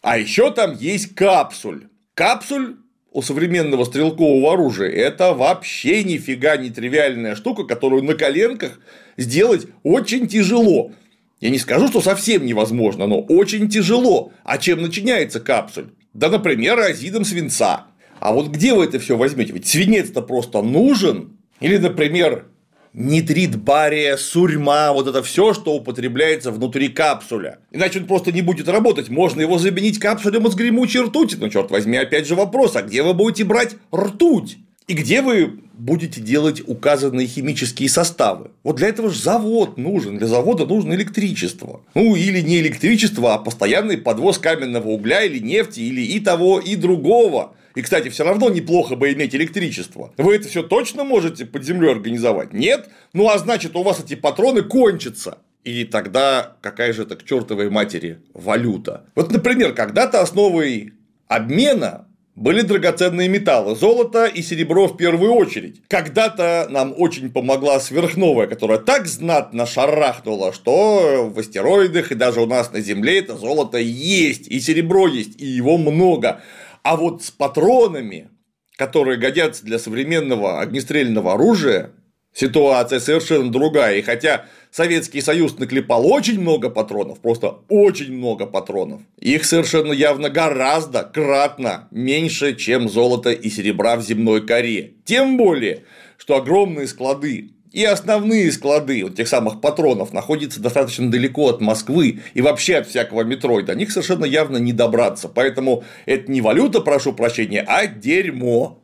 А 0.00 0.18
еще 0.18 0.50
там 0.50 0.74
есть 0.74 1.14
капсуль. 1.14 1.88
Капсуль 2.14 2.76
у 3.12 3.20
современного 3.20 3.84
стрелкового 3.84 4.54
оружия 4.54 4.90
это 4.90 5.34
вообще 5.34 6.02
нифига 6.04 6.56
не 6.56 6.70
тривиальная 6.70 7.36
штука, 7.36 7.64
которую 7.64 8.02
на 8.02 8.14
коленках 8.14 8.80
сделать 9.18 9.66
очень 9.82 10.26
тяжело. 10.26 10.92
Я 11.42 11.50
не 11.50 11.58
скажу, 11.58 11.88
что 11.88 12.00
совсем 12.00 12.46
невозможно, 12.46 13.08
но 13.08 13.20
очень 13.20 13.68
тяжело. 13.68 14.32
А 14.44 14.58
чем 14.58 14.80
начиняется 14.80 15.40
капсуль? 15.40 15.86
Да, 16.14 16.28
например, 16.28 16.78
азидом 16.78 17.24
свинца. 17.24 17.86
А 18.20 18.32
вот 18.32 18.46
где 18.50 18.74
вы 18.74 18.84
это 18.84 19.00
все 19.00 19.16
возьмете? 19.16 19.52
Ведь 19.52 19.66
свинец-то 19.66 20.22
просто 20.22 20.62
нужен. 20.62 21.36
Или, 21.58 21.78
например, 21.78 22.46
нитрит 22.92 23.56
бария, 23.56 24.16
сурьма, 24.16 24.92
вот 24.92 25.08
это 25.08 25.20
все, 25.24 25.52
что 25.52 25.74
употребляется 25.74 26.52
внутри 26.52 26.86
капсуля. 26.86 27.58
Иначе 27.72 27.98
он 27.98 28.06
просто 28.06 28.30
не 28.30 28.42
будет 28.42 28.68
работать. 28.68 29.08
Можно 29.08 29.40
его 29.40 29.58
заменить 29.58 29.98
капсулем 29.98 30.46
из 30.46 30.54
гремучей 30.54 31.00
ртути. 31.00 31.34
Но 31.34 31.48
черт 31.48 31.72
возьми, 31.72 31.96
опять 31.96 32.28
же 32.28 32.36
вопрос: 32.36 32.76
а 32.76 32.82
где 32.82 33.02
вы 33.02 33.14
будете 33.14 33.42
брать 33.42 33.74
ртуть? 33.92 34.58
И 34.88 34.94
где 34.94 35.22
вы 35.22 35.60
будете 35.74 36.20
делать 36.20 36.60
указанные 36.66 37.26
химические 37.26 37.88
составы? 37.88 38.50
Вот 38.62 38.76
для 38.76 38.88
этого 38.88 39.10
же 39.10 39.20
завод 39.20 39.78
нужен. 39.78 40.18
Для 40.18 40.26
завода 40.26 40.66
нужно 40.66 40.94
электричество. 40.94 41.82
Ну, 41.94 42.16
или 42.16 42.40
не 42.40 42.58
электричество, 42.58 43.34
а 43.34 43.38
постоянный 43.38 43.96
подвоз 43.96 44.38
каменного 44.38 44.88
угля 44.88 45.22
или 45.22 45.38
нефти, 45.38 45.80
или 45.80 46.02
и 46.02 46.20
того, 46.20 46.58
и 46.58 46.76
другого. 46.76 47.54
И, 47.74 47.82
кстати, 47.82 48.08
все 48.08 48.24
равно 48.24 48.50
неплохо 48.50 48.96
бы 48.96 49.12
иметь 49.12 49.34
электричество. 49.34 50.12
Вы 50.18 50.36
это 50.36 50.48
все 50.48 50.62
точно 50.62 51.04
можете 51.04 51.46
под 51.46 51.64
землей 51.64 51.92
организовать? 51.92 52.52
Нет? 52.52 52.88
Ну 53.12 53.28
а 53.30 53.38
значит, 53.38 53.76
у 53.76 53.82
вас 53.82 54.00
эти 54.00 54.14
патроны 54.14 54.62
кончатся. 54.62 55.38
И 55.64 55.84
тогда 55.84 56.56
какая 56.60 56.92
же 56.92 57.02
это 57.02 57.16
к 57.16 57.24
чертовой 57.24 57.70
матери 57.70 58.18
валюта? 58.34 59.04
Вот, 59.14 59.30
например, 59.30 59.74
когда-то 59.74 60.20
основой 60.20 60.92
обмена 61.28 62.08
были 62.34 62.62
драгоценные 62.62 63.28
металлы, 63.28 63.76
золото 63.76 64.24
и 64.24 64.42
серебро 64.42 64.88
в 64.88 64.96
первую 64.96 65.32
очередь. 65.34 65.82
Когда-то 65.88 66.66
нам 66.70 66.94
очень 66.96 67.30
помогла 67.30 67.78
сверхновая, 67.78 68.46
которая 68.46 68.78
так 68.78 69.06
знатно 69.06 69.66
шарахнула, 69.66 70.52
что 70.52 71.30
в 71.32 71.38
астероидах 71.38 72.10
и 72.10 72.14
даже 72.14 72.40
у 72.40 72.46
нас 72.46 72.72
на 72.72 72.80
Земле 72.80 73.18
это 73.18 73.36
золото 73.36 73.78
есть, 73.78 74.48
и 74.48 74.60
серебро 74.60 75.06
есть, 75.06 75.40
и 75.40 75.44
его 75.44 75.76
много. 75.76 76.40
А 76.82 76.96
вот 76.96 77.22
с 77.22 77.30
патронами, 77.30 78.30
которые 78.76 79.18
годятся 79.18 79.64
для 79.64 79.78
современного 79.78 80.60
огнестрельного 80.60 81.34
оружия, 81.34 81.90
ситуация 82.32 82.98
совершенно 82.98 83.52
другая. 83.52 83.98
И 83.98 84.02
хотя 84.02 84.46
Советский 84.72 85.20
Союз 85.20 85.58
наклепал 85.58 86.10
очень 86.10 86.40
много 86.40 86.70
патронов, 86.70 87.20
просто 87.20 87.58
очень 87.68 88.16
много 88.16 88.46
патронов, 88.46 89.02
их 89.20 89.44
совершенно 89.44 89.92
явно 89.92 90.30
гораздо 90.30 91.02
кратно 91.02 91.88
меньше, 91.90 92.56
чем 92.56 92.88
золота 92.88 93.32
и 93.32 93.50
серебра 93.50 93.96
в 93.96 94.02
земной 94.02 94.46
коре. 94.46 94.94
Тем 95.04 95.36
более, 95.36 95.84
что 96.16 96.36
огромные 96.36 96.86
склады 96.86 97.50
и 97.70 97.84
основные 97.84 98.50
склады 98.50 99.04
вот 99.04 99.14
тех 99.14 99.28
самых 99.28 99.60
патронов 99.60 100.14
находятся 100.14 100.62
достаточно 100.62 101.10
далеко 101.10 101.50
от 101.50 101.60
Москвы 101.60 102.20
и 102.32 102.40
вообще 102.40 102.76
от 102.76 102.86
всякого 102.86 103.24
метро, 103.24 103.60
и 103.60 103.64
до 103.64 103.74
них 103.74 103.92
совершенно 103.92 104.24
явно 104.24 104.56
не 104.56 104.72
добраться. 104.72 105.28
Поэтому 105.28 105.84
это 106.06 106.32
не 106.32 106.40
валюта, 106.40 106.80
прошу 106.80 107.12
прощения, 107.12 107.62
а 107.66 107.86
дерьмо. 107.86 108.82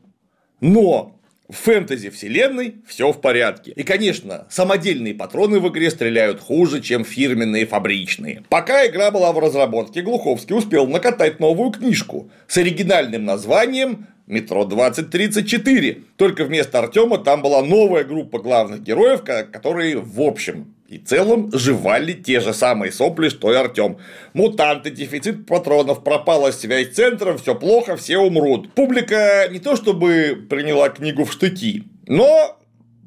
Но 0.61 1.18
в 1.49 1.55
фэнтези 1.55 2.11
вселенной 2.11 2.77
все 2.87 3.11
в 3.11 3.21
порядке. 3.21 3.73
И, 3.73 3.83
конечно, 3.83 4.47
самодельные 4.51 5.15
патроны 5.15 5.61
в 5.61 5.69
игре 5.69 5.91
стреляют 5.91 6.41
хуже, 6.41 6.81
чем 6.83 7.05
фирменные 7.05 7.67
фабричные. 7.67 8.43
Пока 8.49 8.87
игра 8.87 9.11
была 9.11 9.33
в 9.33 9.39
разработке, 9.39 10.03
Глуховский 10.03 10.55
успел 10.55 10.87
накатать 10.87 11.41
новую 11.41 11.71
книжку 11.71 12.31
с 12.47 12.59
оригинальным 12.59 13.25
названием 13.25 14.07
метро 14.27 14.65
2034. 14.65 16.03
Только 16.17 16.45
вместо 16.45 16.79
Артема 16.79 17.19
там 17.19 17.43
была 17.43 17.63
новая 17.63 18.05
группа 18.05 18.39
главных 18.39 18.83
героев, 18.83 19.23
которые 19.25 19.97
в 19.97 20.21
общем 20.21 20.75
и 20.89 20.97
целом 20.97 21.51
жевали 21.53 22.15
те 22.15 22.41
же 22.41 22.55
самые 22.55 22.93
сопли, 22.93 23.29
что 23.29 23.53
и 23.53 23.57
Артем. 23.57 23.99
Мутанты, 24.33 24.91
дефицит 24.91 25.47
патронов, 25.47 26.03
пропала 26.03 26.51
связь 26.51 26.93
с 26.93 26.95
центром, 26.95 27.37
все 27.37 27.55
плохо, 27.55 27.97
все 27.97 28.17
умрут. 28.17 28.73
Публика 28.73 29.49
не 29.51 29.59
то 29.59 29.77
чтобы 29.77 30.47
приняла 30.49 30.89
книгу 30.89 31.25
в 31.25 31.33
штыки, 31.33 31.85
но 32.07 32.59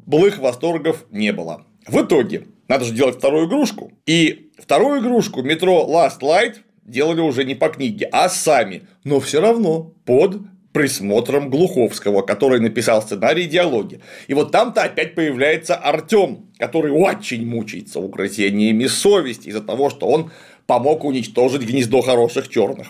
былых 0.06 0.38
восторгов 0.38 1.06
не 1.10 1.34
было. 1.34 1.66
В 1.88 2.04
итоге, 2.04 2.46
надо 2.68 2.86
же 2.86 2.94
делать 2.94 3.18
вторую 3.18 3.48
игрушку. 3.48 3.92
И 4.06 4.52
вторую 4.60 5.02
игрушку 5.02 5.42
метро 5.42 5.88
Last 5.90 6.20
Light 6.22 6.58
делали 6.86 7.22
уже 7.22 7.46
не 7.46 7.56
по 7.56 7.70
книге, 7.70 8.08
а 8.12 8.30
сами. 8.30 8.84
Но 9.04 9.20
все 9.20 9.42
равно 9.42 9.92
под 10.06 10.42
присмотром 10.74 11.50
Глуховского, 11.50 12.22
который 12.22 12.60
написал 12.60 13.02
сценарий 13.02 13.44
и 13.44 13.48
диалоги. 13.48 14.00
И 14.28 14.34
вот 14.34 14.52
там-то 14.52 14.84
опять 14.84 15.16
появляется 15.16 15.76
Артем, 15.76 16.46
который 16.58 16.92
очень 16.92 17.46
мучается 17.46 18.00
угрызениями 18.00 18.88
совести 18.88 19.50
из-за 19.50 19.62
того, 19.62 19.90
что 19.90 20.08
он 20.08 20.32
помог 20.68 21.04
уничтожить 21.04 21.64
гнездо 21.64 22.02
хороших 22.02 22.48
черных. 22.48 22.88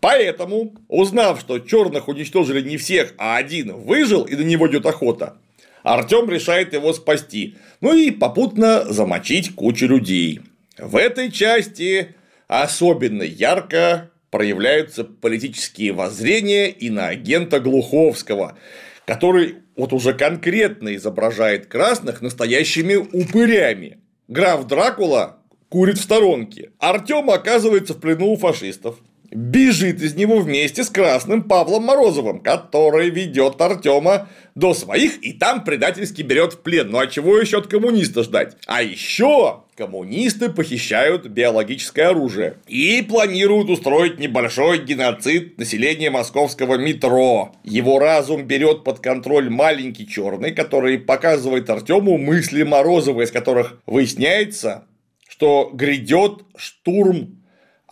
Поэтому, 0.00 0.74
узнав, 0.88 1.40
что 1.40 1.60
черных 1.60 2.08
уничтожили 2.08 2.60
не 2.68 2.76
всех, 2.76 3.14
а 3.18 3.36
один 3.36 3.72
выжил 3.76 4.24
и 4.24 4.34
на 4.34 4.42
него 4.42 4.68
идет 4.68 4.84
охота, 4.84 5.36
Артем 5.84 6.28
решает 6.28 6.74
его 6.74 6.92
спасти, 6.92 7.56
ну 7.80 7.94
и 7.94 8.10
попутно 8.10 8.84
замочить 8.92 9.54
кучу 9.54 9.86
людей. 9.86 10.40
В 10.78 10.96
этой 10.96 11.30
части 11.30 12.14
особенно 12.48 13.22
ярко 13.22 14.10
проявляются 14.32 15.04
политические 15.04 15.92
воззрения 15.92 16.70
и 16.70 16.88
на 16.88 17.08
агента 17.08 17.60
Глуховского, 17.60 18.58
который 19.04 19.56
вот 19.76 19.92
уже 19.92 20.14
конкретно 20.14 20.96
изображает 20.96 21.66
красных 21.66 22.22
настоящими 22.22 22.96
упырями. 22.96 23.98
Граф 24.28 24.66
Дракула 24.66 25.38
курит 25.68 25.98
в 25.98 26.02
сторонке. 26.02 26.70
Артем 26.78 27.28
оказывается 27.30 27.92
в 27.92 28.00
плену 28.00 28.30
у 28.32 28.36
фашистов 28.36 28.96
бежит 29.32 30.02
из 30.02 30.14
него 30.14 30.38
вместе 30.38 30.84
с 30.84 30.90
красным 30.90 31.42
Павлом 31.42 31.84
Морозовым, 31.84 32.40
который 32.40 33.10
ведет 33.10 33.60
Артема 33.60 34.28
до 34.54 34.74
своих 34.74 35.24
и 35.24 35.32
там 35.32 35.64
предательски 35.64 36.22
берет 36.22 36.54
в 36.54 36.58
плен. 36.60 36.90
Ну 36.90 36.98
а 36.98 37.06
чего 37.06 37.38
еще 37.38 37.58
от 37.58 37.66
коммуниста 37.66 38.22
ждать? 38.22 38.56
А 38.66 38.82
еще 38.82 39.62
коммунисты 39.82 40.48
похищают 40.48 41.26
биологическое 41.26 42.10
оружие 42.10 42.54
и 42.68 43.02
планируют 43.02 43.68
устроить 43.68 44.20
небольшой 44.20 44.78
геноцид 44.78 45.58
населения 45.58 46.08
московского 46.08 46.76
метро. 46.76 47.56
Его 47.64 47.98
разум 47.98 48.44
берет 48.44 48.84
под 48.84 49.00
контроль 49.00 49.50
маленький 49.50 50.06
черный, 50.06 50.52
который 50.52 51.00
показывает 51.00 51.68
Артему 51.68 52.16
мысли 52.16 52.62
Морозова, 52.62 53.22
из 53.22 53.32
которых 53.32 53.80
выясняется, 53.86 54.84
что 55.28 55.72
грядет 55.74 56.44
штурм 56.56 57.41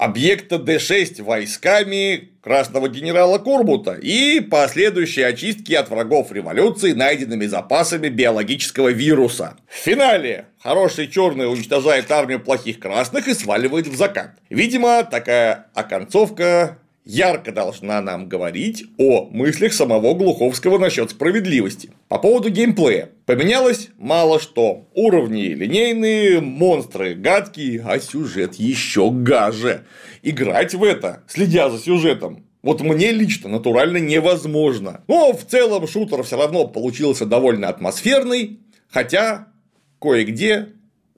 объекта 0.01 0.57
Д6 0.57 1.23
войсками 1.23 2.31
красного 2.43 2.89
генерала 2.89 3.37
Корбута 3.39 3.93
и 3.93 4.41
последующие 4.41 5.27
очистки 5.27 5.75
от 5.75 5.91
врагов 5.91 6.33
революции 6.33 6.93
найденными 6.93 7.45
запасами 7.45 8.09
биологического 8.09 8.89
вируса. 8.89 9.59
В 9.69 9.75
финале 9.75 10.47
хороший 10.59 11.07
черный 11.07 11.53
уничтожает 11.53 12.11
армию 12.11 12.41
плохих 12.41 12.81
красных 12.81 13.29
и 13.29 13.35
сваливает 13.35 13.89
в 13.89 13.95
закат. 13.95 14.39
Видимо, 14.49 15.05
такая 15.05 15.67
оконцовка 15.75 16.79
ярко 17.11 17.51
должна 17.51 18.01
нам 18.01 18.29
говорить 18.29 18.85
о 18.96 19.29
мыслях 19.31 19.73
самого 19.73 20.14
Глуховского 20.14 20.79
насчет 20.79 21.11
справедливости. 21.11 21.90
По 22.09 22.18
поводу 22.18 22.51
геймплея. 22.51 23.11
Поменялось 23.27 23.88
мало 23.99 24.38
что. 24.38 24.87
Уровни 24.94 25.49
линейные, 25.49 26.40
монстры 26.40 27.14
гадкие, 27.14 27.83
а 27.85 27.99
сюжет 27.99 28.55
еще 28.55 29.11
гаже. 29.11 29.85
Играть 30.23 30.75
в 30.75 30.85
это, 30.85 31.25
следя 31.27 31.68
за 31.68 31.79
сюжетом, 31.79 32.44
вот 32.62 32.81
мне 32.81 33.11
лично 33.11 33.49
натурально 33.49 33.96
невозможно. 33.96 35.03
Но 35.09 35.33
в 35.33 35.44
целом 35.44 35.88
шутер 35.88 36.23
все 36.23 36.37
равно 36.37 36.68
получился 36.68 37.27
довольно 37.27 37.68
атмосферный, 37.68 38.61
хотя 38.88 39.49
кое-где 40.01 40.68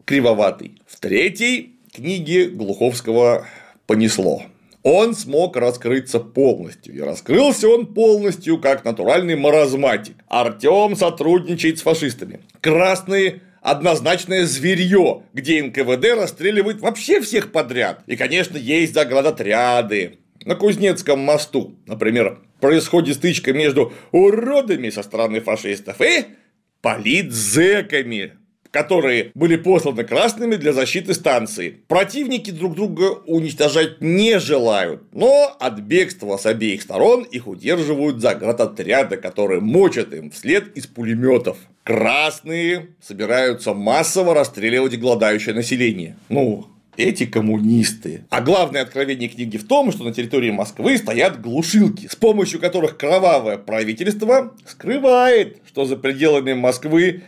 кривоватый. 0.06 0.80
В 0.86 0.98
третьей 1.00 1.76
книге 1.92 2.48
Глуховского 2.48 3.46
понесло. 3.86 4.44
Он 4.82 5.14
смог 5.14 5.56
раскрыться 5.56 6.18
полностью. 6.18 6.94
И 6.94 7.00
раскрылся 7.00 7.68
он 7.68 7.86
полностью 7.86 8.58
как 8.58 8.84
натуральный 8.84 9.36
маразматик. 9.36 10.16
Артем 10.28 10.96
сотрудничает 10.96 11.78
с 11.78 11.82
фашистами. 11.82 12.40
Красные 12.60 13.42
однозначное 13.60 14.44
зверье, 14.44 15.22
где 15.32 15.62
НКВД 15.62 16.14
расстреливает 16.16 16.80
вообще 16.80 17.20
всех 17.20 17.52
подряд. 17.52 18.02
И, 18.06 18.16
конечно, 18.16 18.56
есть 18.56 18.92
заградотряды. 18.94 20.18
На 20.44 20.56
Кузнецком 20.56 21.20
мосту, 21.20 21.76
например, 21.86 22.40
происходит 22.60 23.16
стычка 23.16 23.52
между 23.52 23.92
уродами 24.10 24.90
со 24.90 25.04
стороны 25.04 25.40
фашистов 25.40 26.00
и 26.00 26.24
политзеками, 26.80 28.32
которые 28.72 29.30
были 29.34 29.56
посланы 29.56 30.02
красными 30.02 30.56
для 30.56 30.72
защиты 30.72 31.14
станции. 31.14 31.76
Противники 31.86 32.50
друг 32.50 32.74
друга 32.74 33.20
уничтожать 33.26 34.00
не 34.00 34.40
желают, 34.40 35.02
но 35.12 35.54
от 35.60 35.78
бегства 35.80 36.38
с 36.38 36.46
обеих 36.46 36.82
сторон 36.82 37.22
их 37.22 37.46
удерживают 37.46 38.20
заградотряды, 38.20 39.18
которые 39.18 39.60
мочат 39.60 40.12
им 40.14 40.30
вслед 40.30 40.76
из 40.76 40.86
пулеметов. 40.86 41.58
Красные 41.84 42.88
собираются 43.00 43.74
массово 43.74 44.34
расстреливать 44.34 44.98
голодающее 44.98 45.54
население. 45.54 46.16
Ну, 46.30 46.66
эти 46.96 47.26
коммунисты. 47.26 48.24
А 48.30 48.40
главное 48.40 48.82
откровение 48.82 49.28
книги 49.28 49.56
в 49.58 49.66
том, 49.66 49.92
что 49.92 50.04
на 50.04 50.14
территории 50.14 50.50
Москвы 50.50 50.96
стоят 50.96 51.40
глушилки, 51.40 52.06
с 52.06 52.16
помощью 52.16 52.60
которых 52.60 52.96
кровавое 52.96 53.58
правительство 53.58 54.54
скрывает, 54.66 55.58
что 55.66 55.84
за 55.84 55.96
пределами 55.96 56.52
Москвы 56.54 57.22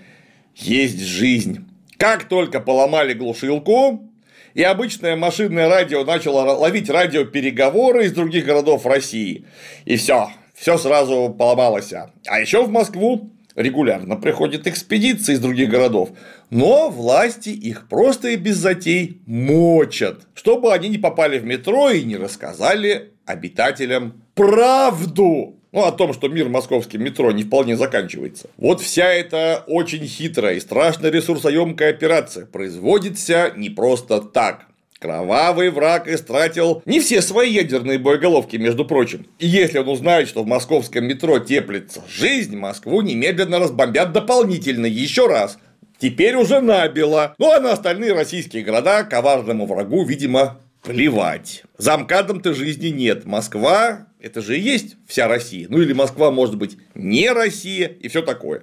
есть 0.55 1.01
жизнь. 1.01 1.67
Как 1.97 2.25
только 2.25 2.61
поломали 2.61 3.12
глушилку, 3.14 4.11
и 4.55 4.62
обычное 4.62 5.17
машинное 5.17 5.69
радио 5.69 6.05
начало 6.05 6.53
ловить 6.53 6.88
радиопереговоры 6.88 8.07
из 8.07 8.12
других 8.12 8.45
городов 8.45 8.87
России. 8.87 9.47
И 9.85 9.97
все, 9.97 10.31
все 10.55 10.79
сразу 10.79 11.35
поломалось. 11.37 11.93
А 11.93 12.40
еще 12.40 12.64
в 12.64 12.71
Москву 12.71 13.31
регулярно 13.57 14.17
приходят 14.17 14.67
экспедиции 14.67 15.35
из 15.35 15.40
других 15.40 15.71
городов, 15.71 16.11
но 16.51 16.88
власти 16.88 17.51
их 17.51 17.88
просто 17.88 18.29
и 18.29 18.37
без 18.37 18.57
затей 18.57 19.21
мочат, 19.27 20.27
чтобы 20.35 20.73
они 20.73 20.88
не 20.88 20.99
попали 20.99 21.38
в 21.38 21.45
метро 21.45 21.90
и 21.90 22.05
не 22.05 22.17
рассказали 22.17 23.12
обитателям 23.27 24.23
правду 24.35 25.57
ну, 25.74 25.82
о 25.84 25.90
том, 25.90 26.12
что 26.14 26.28
мир 26.28 26.48
московским 26.48 27.02
метро 27.02 27.32
не 27.32 27.42
вполне 27.42 27.76
заканчивается. 27.76 28.48
Вот 28.56 28.80
вся 28.80 29.12
эта 29.12 29.64
очень 29.66 30.06
хитрая 30.06 30.54
и 30.54 30.60
страшно 30.60 31.08
ресурсоемкая 31.08 31.90
операция 31.90 32.46
производится 32.46 33.52
не 33.56 33.70
просто 33.70 34.20
так. 34.20 34.66
Кровавый 35.00 35.70
враг 35.70 36.06
истратил 36.06 36.80
не 36.87 37.00
все 37.00 37.20
свои 37.20 37.52
ядерные 37.52 37.98
боеголовки, 37.98 38.56
между 38.56 38.84
прочим. 38.84 39.26
И 39.40 39.48
если 39.48 39.78
он 39.78 39.88
узнает, 39.88 40.28
что 40.28 40.44
в 40.44 40.46
московском 40.46 41.06
метро 41.06 41.40
теплится 41.40 42.02
жизнь, 42.08 42.56
Москву 42.56 43.02
немедленно 43.02 43.58
разбомбят 43.58 44.12
дополнительно 44.12 44.87
еще 44.87 45.26
раз. 45.26 45.58
Теперь 45.98 46.37
уже 46.37 46.60
набило. 46.60 47.34
Ну 47.38 47.50
а 47.50 47.58
на 47.58 47.72
остальные 47.72 48.14
российские 48.14 48.62
города 48.62 49.02
коварному 49.02 49.66
врагу, 49.66 50.04
видимо, 50.04 50.60
плевать. 50.84 51.64
За 51.78 51.98
МКАДом-то 51.98 52.54
жизни 52.54 52.88
нет. 52.88 53.24
Москва 53.24 54.06
это 54.24 54.40
же 54.40 54.56
и 54.56 54.60
есть 54.60 54.96
вся 55.06 55.28
Россия. 55.28 55.66
Ну 55.68 55.82
или 55.82 55.92
Москва 55.92 56.30
может 56.30 56.56
быть 56.56 56.78
не 56.94 57.30
Россия 57.30 57.88
и 57.88 58.08
все 58.08 58.22
такое. 58.22 58.62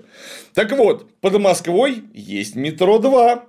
Так 0.55 0.71
вот, 0.71 1.11
под 1.21 1.37
Москвой 1.39 2.03
есть 2.13 2.55
метро 2.55 2.97
2 2.97 3.45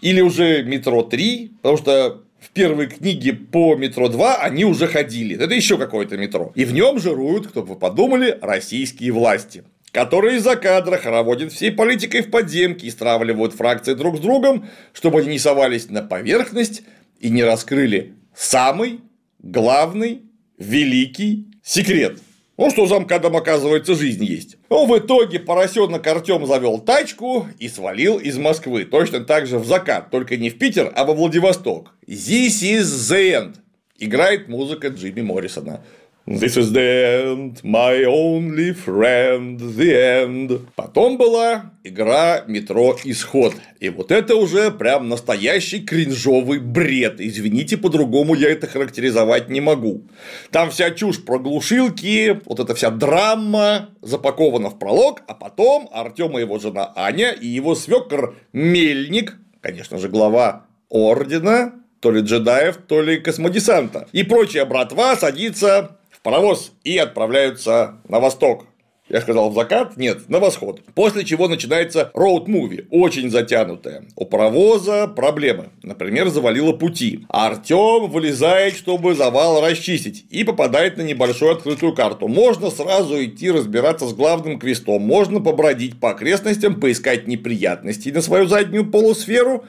или 0.00 0.22
уже 0.22 0.62
метро 0.62 1.02
3, 1.02 1.52
потому 1.60 1.76
что 1.76 2.22
в 2.40 2.48
первой 2.50 2.86
книге 2.86 3.34
по 3.34 3.76
метро 3.76 4.08
2 4.08 4.36
они 4.36 4.64
уже 4.64 4.86
ходили. 4.86 5.36
Это 5.36 5.52
еще 5.52 5.76
какое-то 5.76 6.16
метро. 6.16 6.52
И 6.54 6.64
в 6.64 6.72
нем 6.72 6.98
жируют, 6.98 7.48
кто 7.48 7.62
бы 7.62 7.76
подумали, 7.76 8.38
российские 8.40 9.12
власти 9.12 9.64
которые 9.92 10.38
из-за 10.38 10.56
кадра 10.56 10.96
хороводят 10.96 11.52
всей 11.52 11.70
политикой 11.70 12.22
в 12.22 12.30
подземке 12.30 12.86
и 12.86 12.90
стравливают 12.90 13.52
фракции 13.52 13.92
друг 13.92 14.16
с 14.16 14.20
другом, 14.20 14.66
чтобы 14.94 15.20
они 15.20 15.28
не 15.28 15.38
совались 15.38 15.90
на 15.90 16.00
поверхность 16.00 16.82
и 17.20 17.28
не 17.28 17.44
раскрыли 17.44 18.14
самый 18.34 19.00
главный 19.38 20.22
великий 20.62 21.46
секрет. 21.62 22.18
Ну, 22.58 22.70
что 22.70 22.86
замкадом, 22.86 23.36
оказывается, 23.36 23.94
жизнь 23.94 24.24
есть. 24.24 24.56
Ну, 24.70 24.86
в 24.86 24.96
итоге 24.98 25.40
поросенок 25.40 26.06
Артем 26.06 26.46
завел 26.46 26.78
тачку 26.78 27.46
и 27.58 27.68
свалил 27.68 28.18
из 28.18 28.36
Москвы. 28.38 28.84
Точно 28.84 29.20
так 29.20 29.46
же 29.46 29.58
в 29.58 29.66
закат, 29.66 30.10
только 30.10 30.36
не 30.36 30.50
в 30.50 30.58
Питер, 30.58 30.92
а 30.94 31.04
во 31.04 31.14
Владивосток. 31.14 31.94
This 32.06 32.62
is 32.62 32.82
the 32.82 33.32
end. 33.32 33.54
Играет 33.98 34.48
музыка 34.48 34.88
Джимми 34.88 35.22
Моррисона. 35.22 35.82
This 36.24 36.56
is 36.56 36.70
the 36.70 37.26
end, 37.26 37.60
my 37.64 38.04
only 38.04 38.72
friend, 38.72 39.58
the 39.58 40.22
end. 40.22 40.60
Потом 40.76 41.18
была 41.18 41.72
игра 41.82 42.44
метро 42.46 42.96
Исход. 43.02 43.54
И 43.80 43.88
вот 43.88 44.12
это 44.12 44.36
уже 44.36 44.70
прям 44.70 45.08
настоящий 45.08 45.80
кринжовый 45.80 46.60
бред. 46.60 47.16
Извините, 47.18 47.76
по-другому 47.76 48.36
я 48.36 48.52
это 48.52 48.68
характеризовать 48.68 49.48
не 49.48 49.60
могу. 49.60 50.04
Там 50.52 50.70
вся 50.70 50.92
чушь 50.92 51.24
про 51.24 51.40
глушилки, 51.40 52.40
вот 52.46 52.60
эта 52.60 52.76
вся 52.76 52.90
драма 52.90 53.90
запакована 54.00 54.70
в 54.70 54.78
пролог, 54.78 55.22
а 55.26 55.34
потом 55.34 55.88
Артем 55.92 56.38
и 56.38 56.42
его 56.42 56.60
жена 56.60 56.92
Аня 56.94 57.32
и 57.32 57.48
его 57.48 57.74
свекр 57.74 58.36
Мельник, 58.52 59.38
конечно 59.60 59.98
же, 59.98 60.08
глава 60.08 60.66
ордена, 60.88 61.72
то 61.98 62.12
ли 62.12 62.20
джедаев, 62.20 62.76
то 62.86 63.02
ли 63.02 63.18
космодесанта. 63.18 64.06
И 64.12 64.22
прочая 64.22 64.66
братва 64.66 65.16
садится 65.16 65.98
паровоз 66.22 66.72
и 66.84 66.96
отправляются 66.98 68.00
на 68.08 68.20
восток. 68.20 68.66
Я 69.08 69.20
сказал 69.20 69.50
в 69.50 69.54
закат? 69.54 69.98
Нет, 69.98 70.30
на 70.30 70.38
восход. 70.38 70.80
После 70.94 71.24
чего 71.24 71.46
начинается 71.46 72.10
роуд-муви, 72.14 72.86
очень 72.90 73.30
затянутая. 73.30 74.04
У 74.16 74.24
паровоза 74.24 75.06
проблемы. 75.06 75.68
Например, 75.82 76.28
завалило 76.28 76.72
пути. 76.72 77.26
А 77.28 77.48
Артем 77.48 78.08
вылезает, 78.08 78.74
чтобы 78.74 79.14
завал 79.14 79.60
расчистить. 79.60 80.24
И 80.30 80.44
попадает 80.44 80.96
на 80.96 81.02
небольшую 81.02 81.52
открытую 81.52 81.94
карту. 81.94 82.26
Можно 82.28 82.70
сразу 82.70 83.22
идти 83.22 83.50
разбираться 83.50 84.06
с 84.06 84.14
главным 84.14 84.58
квестом. 84.58 85.02
Можно 85.02 85.40
побродить 85.40 86.00
по 86.00 86.12
окрестностям, 86.12 86.80
поискать 86.80 87.26
неприятности 87.26 88.08
на 88.08 88.22
свою 88.22 88.46
заднюю 88.46 88.90
полусферу. 88.90 89.64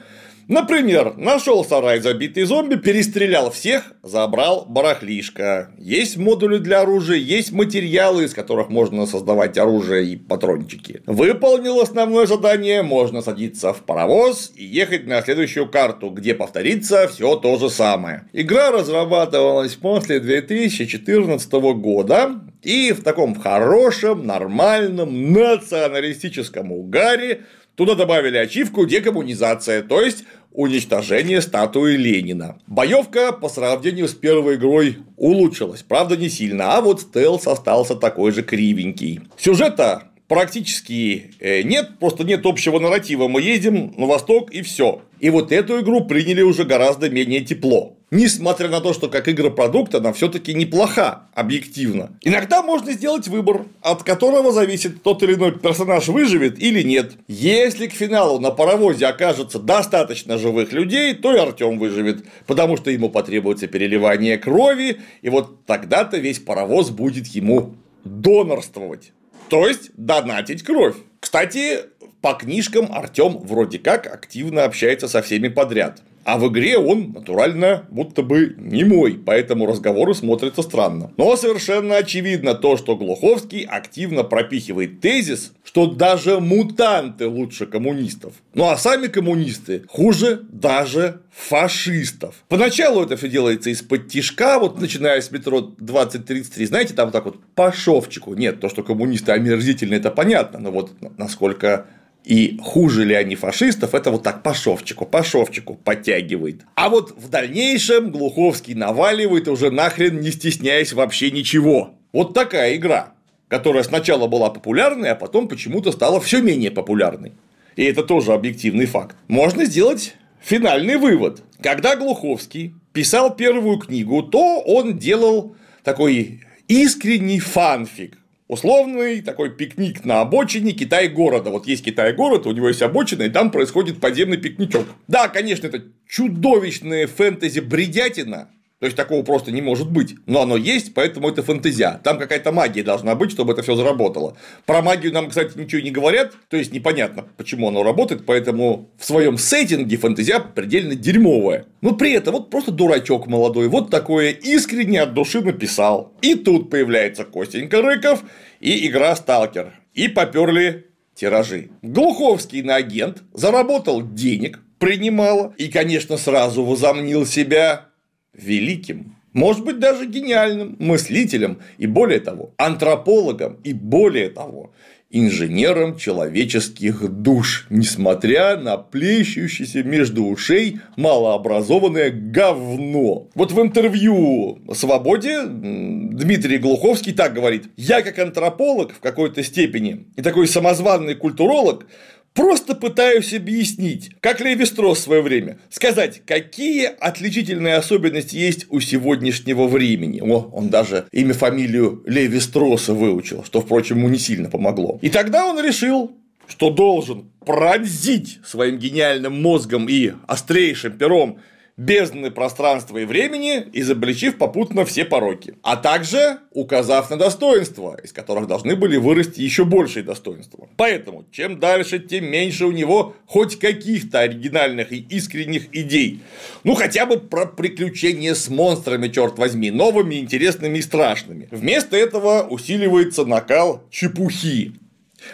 Например, 0.48 1.14
нашел 1.16 1.64
сарай 1.64 2.00
забитый 2.00 2.44
зомби, 2.44 2.74
перестрелял 2.74 3.50
всех, 3.50 3.94
забрал 4.02 4.66
барахлишко. 4.68 5.70
Есть 5.78 6.18
модули 6.18 6.58
для 6.58 6.82
оружия, 6.82 7.16
есть 7.16 7.52
материалы, 7.52 8.24
из 8.24 8.34
которых 8.34 8.68
можно 8.68 9.06
создавать 9.06 9.56
оружие 9.56 10.06
и 10.06 10.16
патрончики. 10.16 11.02
Выполнил 11.06 11.80
основное 11.80 12.26
задание, 12.26 12.82
можно 12.82 13.22
садиться 13.22 13.72
в 13.72 13.82
паровоз 13.84 14.52
и 14.54 14.64
ехать 14.64 15.06
на 15.06 15.22
следующую 15.22 15.68
карту, 15.68 16.10
где 16.10 16.34
повторится 16.34 17.08
все 17.08 17.36
то 17.36 17.56
же 17.56 17.70
самое. 17.70 18.28
Игра 18.32 18.70
разрабатывалась 18.70 19.74
после 19.74 20.20
2014 20.20 21.52
года 21.52 22.40
и 22.62 22.92
в 22.92 23.02
таком 23.02 23.34
хорошем, 23.34 24.26
нормальном, 24.26 25.32
националистическом 25.32 26.72
угаре 26.72 27.42
Туда 27.76 27.94
добавили 27.96 28.36
ачивку 28.36 28.86
декоммунизация, 28.86 29.82
то 29.82 30.00
есть 30.00 30.24
уничтожение 30.52 31.40
статуи 31.40 31.96
Ленина. 31.96 32.58
Боевка 32.68 33.32
по 33.32 33.48
сравнению 33.48 34.06
с 34.06 34.14
первой 34.14 34.54
игрой 34.54 34.98
улучшилась, 35.16 35.82
правда 35.82 36.16
не 36.16 36.28
сильно, 36.28 36.76
а 36.76 36.80
вот 36.80 37.00
стелс 37.00 37.48
остался 37.48 37.96
такой 37.96 38.30
же 38.30 38.42
кривенький. 38.44 39.22
Сюжета 39.36 40.04
практически 40.28 41.32
э, 41.40 41.62
нет, 41.62 41.98
просто 41.98 42.22
нет 42.22 42.46
общего 42.46 42.78
нарратива. 42.78 43.26
Мы 43.26 43.42
едем 43.42 43.92
на 43.96 44.06
восток 44.06 44.52
и 44.52 44.62
все. 44.62 45.02
И 45.24 45.30
вот 45.30 45.52
эту 45.52 45.80
игру 45.80 46.04
приняли 46.04 46.42
уже 46.42 46.64
гораздо 46.64 47.08
менее 47.08 47.40
тепло. 47.40 47.96
Несмотря 48.10 48.68
на 48.68 48.82
то, 48.82 48.92
что 48.92 49.08
как 49.08 49.26
игропродукт 49.26 49.94
она 49.94 50.12
все-таки 50.12 50.52
неплоха, 50.52 51.28
объективно. 51.32 52.10
Иногда 52.22 52.62
можно 52.62 52.92
сделать 52.92 53.26
выбор, 53.28 53.64
от 53.80 54.02
которого 54.02 54.52
зависит, 54.52 55.02
тот 55.02 55.22
или 55.22 55.32
иной 55.32 55.58
персонаж 55.58 56.08
выживет 56.08 56.62
или 56.62 56.82
нет. 56.82 57.12
Если 57.26 57.86
к 57.86 57.94
финалу 57.94 58.38
на 58.38 58.50
паровозе 58.50 59.06
окажется 59.06 59.58
достаточно 59.58 60.36
живых 60.36 60.74
людей, 60.74 61.14
то 61.14 61.34
и 61.34 61.38
Артем 61.38 61.78
выживет, 61.78 62.26
потому 62.46 62.76
что 62.76 62.90
ему 62.90 63.08
потребуется 63.08 63.66
переливание 63.66 64.36
крови, 64.36 65.00
и 65.22 65.30
вот 65.30 65.64
тогда-то 65.64 66.18
весь 66.18 66.38
паровоз 66.38 66.90
будет 66.90 67.28
ему 67.28 67.76
донорствовать. 68.04 69.12
То 69.48 69.66
есть 69.66 69.90
донатить 69.96 70.64
кровь. 70.64 70.96
Кстати, 71.24 71.80
по 72.24 72.32
книжкам 72.32 72.88
Артем 72.90 73.36
вроде 73.36 73.78
как 73.78 74.06
активно 74.06 74.64
общается 74.64 75.08
со 75.08 75.20
всеми 75.20 75.48
подряд. 75.48 76.00
А 76.24 76.38
в 76.38 76.48
игре 76.48 76.78
он, 76.78 77.12
натурально, 77.12 77.84
будто 77.90 78.22
бы 78.22 78.54
не 78.56 78.82
мой, 78.82 79.12
поэтому 79.12 79.66
разговоры 79.66 80.14
смотрятся 80.14 80.62
странно. 80.62 81.12
Но 81.18 81.36
совершенно 81.36 81.96
очевидно 81.96 82.54
то, 82.54 82.78
что 82.78 82.96
Глуховский 82.96 83.64
активно 83.64 84.24
пропихивает 84.24 85.02
тезис, 85.02 85.52
что 85.64 85.84
даже 85.84 86.40
мутанты 86.40 87.28
лучше 87.28 87.66
коммунистов. 87.66 88.32
Ну 88.54 88.70
а 88.70 88.78
сами 88.78 89.08
коммунисты 89.08 89.82
хуже 89.88 90.46
даже 90.50 91.20
фашистов. 91.30 92.36
Поначалу 92.48 93.02
это 93.02 93.18
все 93.18 93.28
делается 93.28 93.68
из-под 93.68 94.08
тишка, 94.08 94.58
вот 94.58 94.80
начиная 94.80 95.20
с 95.20 95.30
метро 95.30 95.60
2033, 95.60 96.64
знаете, 96.64 96.94
там 96.94 97.10
так 97.10 97.26
вот 97.26 97.36
по 97.54 97.70
шовчику. 97.70 98.32
Нет, 98.32 98.60
то, 98.60 98.70
что 98.70 98.82
коммунисты 98.82 99.32
омерзительны, 99.32 99.96
это 99.96 100.10
понятно, 100.10 100.58
но 100.58 100.70
вот 100.70 100.92
насколько 101.18 101.86
и 102.24 102.58
хуже 102.62 103.04
ли 103.04 103.14
они 103.14 103.36
фашистов, 103.36 103.94
это 103.94 104.10
вот 104.10 104.22
так 104.22 104.42
по 104.42 104.54
шовчику, 104.54 105.04
по 105.04 105.22
шовчику 105.22 105.74
подтягивает. 105.74 106.62
А 106.74 106.88
вот 106.88 107.10
в 107.16 107.28
дальнейшем 107.28 108.10
Глуховский 108.10 108.74
наваливает 108.74 109.46
уже 109.46 109.70
нахрен 109.70 110.20
не 110.20 110.30
стесняясь 110.30 110.94
вообще 110.94 111.30
ничего. 111.30 111.94
Вот 112.12 112.32
такая 112.32 112.76
игра, 112.76 113.12
которая 113.48 113.82
сначала 113.82 114.26
была 114.26 114.48
популярной, 114.48 115.10
а 115.10 115.14
потом 115.14 115.48
почему-то 115.48 115.92
стала 115.92 116.20
все 116.20 116.40
менее 116.40 116.70
популярной. 116.70 117.32
И 117.76 117.84
это 117.84 118.02
тоже 118.02 118.32
объективный 118.32 118.86
факт. 118.86 119.16
Можно 119.28 119.66
сделать 119.66 120.14
финальный 120.40 120.96
вывод. 120.96 121.42
Когда 121.60 121.94
Глуховский 121.96 122.74
писал 122.92 123.34
первую 123.34 123.78
книгу, 123.78 124.22
то 124.22 124.60
он 124.60 124.96
делал 124.96 125.56
такой 125.82 126.40
искренний 126.68 127.40
фанфик 127.40 128.18
условный 128.48 129.20
такой 129.22 129.50
пикник 129.50 130.04
на 130.04 130.20
обочине 130.20 130.72
Китай-города. 130.72 131.50
Вот 131.50 131.66
есть 131.66 131.84
Китай-город, 131.84 132.46
у 132.46 132.52
него 132.52 132.68
есть 132.68 132.82
обочина, 132.82 133.22
и 133.22 133.30
там 133.30 133.50
происходит 133.50 134.00
подземный 134.00 134.36
пикничок. 134.36 134.86
Да, 135.08 135.28
конечно, 135.28 135.66
это 135.66 135.84
чудовищная 136.06 137.06
фэнтези-бредятина, 137.06 138.50
то 138.84 138.86
есть 138.86 138.98
такого 138.98 139.22
просто 139.22 139.50
не 139.50 139.62
может 139.62 139.90
быть. 139.90 140.14
Но 140.26 140.42
оно 140.42 140.58
есть, 140.58 140.92
поэтому 140.92 141.30
это 141.30 141.42
фэнтезия. 141.42 142.02
Там 142.04 142.18
какая-то 142.18 142.52
магия 142.52 142.82
должна 142.82 143.14
быть, 143.14 143.30
чтобы 143.30 143.54
это 143.54 143.62
все 143.62 143.76
заработало. 143.76 144.36
Про 144.66 144.82
магию 144.82 145.10
нам, 145.10 145.30
кстати, 145.30 145.56
ничего 145.56 145.80
не 145.80 145.90
говорят, 145.90 146.34
то 146.50 146.58
есть 146.58 146.70
непонятно, 146.70 147.24
почему 147.38 147.68
оно 147.68 147.82
работает, 147.82 148.26
поэтому 148.26 148.90
в 148.98 149.06
своем 149.06 149.38
сеттинге 149.38 149.96
фэнтезия 149.96 150.38
предельно 150.38 150.96
дерьмовая. 150.96 151.64
Но 151.80 151.94
при 151.94 152.12
этом 152.12 152.34
вот 152.34 152.50
просто 152.50 152.72
дурачок 152.72 153.26
молодой, 153.26 153.68
вот 153.68 153.88
такое 153.88 154.32
искренне 154.32 155.00
от 155.00 155.14
души 155.14 155.40
написал. 155.40 156.12
И 156.20 156.34
тут 156.34 156.68
появляется 156.68 157.24
Костенька 157.24 157.80
Рыков 157.80 158.22
и 158.60 158.86
игра 158.86 159.16
Сталкер. 159.16 159.80
И 159.94 160.08
поперли 160.08 160.88
тиражи. 161.14 161.70
Глуховский 161.80 162.60
на 162.60 162.74
агент 162.74 163.22
заработал 163.32 164.02
денег, 164.02 164.60
принимал 164.78 165.54
и, 165.56 165.68
конечно, 165.68 166.18
сразу 166.18 166.62
возомнил 166.64 167.24
себя 167.24 167.86
великим, 168.34 169.16
может 169.32 169.64
быть, 169.64 169.80
даже 169.80 170.06
гениальным 170.06 170.76
мыслителем 170.78 171.58
и, 171.76 171.86
более 171.86 172.20
того, 172.20 172.54
антропологом 172.56 173.58
и, 173.64 173.72
более 173.72 174.30
того, 174.30 174.72
инженером 175.10 175.96
человеческих 175.96 177.08
душ, 177.08 177.66
несмотря 177.70 178.56
на 178.56 178.76
плещущееся 178.76 179.84
между 179.84 180.24
ушей 180.24 180.80
малообразованное 180.96 182.10
говно. 182.10 183.28
Вот 183.34 183.52
в 183.52 183.60
интервью 183.60 184.58
«Свободе» 184.72 185.42
Дмитрий 185.46 186.58
Глуховский 186.58 187.12
так 187.12 187.32
говорит. 187.32 187.66
«Я 187.76 188.02
как 188.02 188.18
антрополог 188.18 188.92
в 188.92 188.98
какой-то 188.98 189.44
степени 189.44 190.06
и 190.16 190.22
такой 190.22 190.48
самозванный 190.48 191.14
культуролог 191.14 191.86
Просто 192.34 192.74
пытаюсь 192.74 193.32
объяснить, 193.32 194.10
как 194.18 194.40
Леви 194.40 194.64
Строс 194.64 194.98
в 194.98 195.02
свое 195.02 195.22
время, 195.22 195.58
сказать, 195.70 196.22
какие 196.26 196.86
отличительные 196.86 197.76
особенности 197.76 198.34
есть 198.34 198.66
у 198.70 198.80
сегодняшнего 198.80 199.68
времени. 199.68 200.20
О, 200.20 200.50
он 200.52 200.68
даже 200.68 201.06
имя, 201.12 201.32
фамилию 201.32 202.02
Леви 202.06 202.40
Строса 202.40 202.92
выучил, 202.92 203.44
что, 203.44 203.60
впрочем, 203.60 203.98
ему 203.98 204.08
не 204.08 204.18
сильно 204.18 204.50
помогло. 204.50 204.98
И 205.00 205.10
тогда 205.10 205.46
он 205.46 205.64
решил, 205.64 206.10
что 206.48 206.70
должен 206.70 207.30
пронзить 207.46 208.40
своим 208.44 208.78
гениальным 208.78 209.40
мозгом 209.40 209.88
и 209.88 210.14
острейшим 210.26 210.98
пером 210.98 211.38
бездны 211.76 212.30
пространства 212.30 212.98
и 212.98 213.04
времени, 213.04 213.66
изобличив 213.72 214.38
попутно 214.38 214.84
все 214.84 215.04
пороки, 215.04 215.54
а 215.62 215.76
также 215.76 216.38
указав 216.52 217.10
на 217.10 217.16
достоинства, 217.16 217.98
из 218.02 218.12
которых 218.12 218.46
должны 218.46 218.76
были 218.76 218.96
вырасти 218.96 219.40
еще 219.40 219.64
большие 219.64 220.04
достоинства. 220.04 220.68
Поэтому, 220.76 221.24
чем 221.32 221.58
дальше, 221.58 221.98
тем 221.98 222.26
меньше 222.26 222.66
у 222.66 222.72
него 222.72 223.16
хоть 223.26 223.58
каких-то 223.58 224.20
оригинальных 224.20 224.92
и 224.92 224.98
искренних 224.98 225.74
идей. 225.74 226.20
Ну, 226.62 226.74
хотя 226.74 227.06
бы 227.06 227.18
про 227.18 227.46
приключения 227.46 228.34
с 228.34 228.48
монстрами, 228.48 229.08
черт 229.08 229.38
возьми, 229.38 229.70
новыми, 229.70 230.16
интересными 230.16 230.78
и 230.78 230.82
страшными. 230.82 231.48
Вместо 231.50 231.96
этого 231.96 232.46
усиливается 232.48 233.24
накал 233.24 233.82
чепухи, 233.90 234.74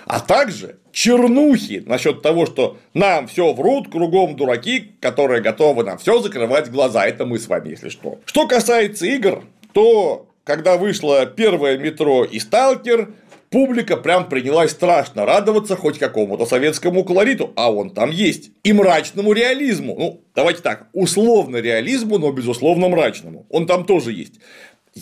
а 0.06 0.20
также 0.20 0.79
чернухи 0.92 1.82
насчет 1.86 2.22
того, 2.22 2.46
что 2.46 2.78
нам 2.94 3.26
все 3.26 3.52
врут, 3.52 3.90
кругом 3.90 4.36
дураки, 4.36 4.92
которые 5.00 5.42
готовы 5.42 5.84
нам 5.84 5.98
все 5.98 6.20
закрывать 6.20 6.70
глаза. 6.70 7.06
Это 7.06 7.26
мы 7.26 7.38
с 7.38 7.48
вами, 7.48 7.70
если 7.70 7.88
что. 7.88 8.18
Что 8.24 8.46
касается 8.46 9.06
игр, 9.06 9.44
то 9.72 10.26
когда 10.44 10.76
вышло 10.76 11.26
первое 11.26 11.78
метро 11.78 12.24
и 12.24 12.38
сталкер, 12.38 13.10
публика 13.50 13.96
прям 13.96 14.28
принялась 14.28 14.70
страшно 14.70 15.26
радоваться 15.26 15.76
хоть 15.76 15.98
какому-то 15.98 16.46
советскому 16.46 17.04
колориту, 17.04 17.52
а 17.56 17.72
он 17.72 17.90
там 17.90 18.10
есть, 18.10 18.50
и 18.62 18.72
мрачному 18.72 19.32
реализму. 19.32 19.96
Ну, 19.98 20.20
давайте 20.34 20.62
так, 20.62 20.86
условно 20.92 21.58
реализму, 21.58 22.18
но 22.18 22.32
безусловно 22.32 22.88
мрачному. 22.88 23.46
Он 23.50 23.66
там 23.66 23.84
тоже 23.84 24.12
есть. 24.12 24.34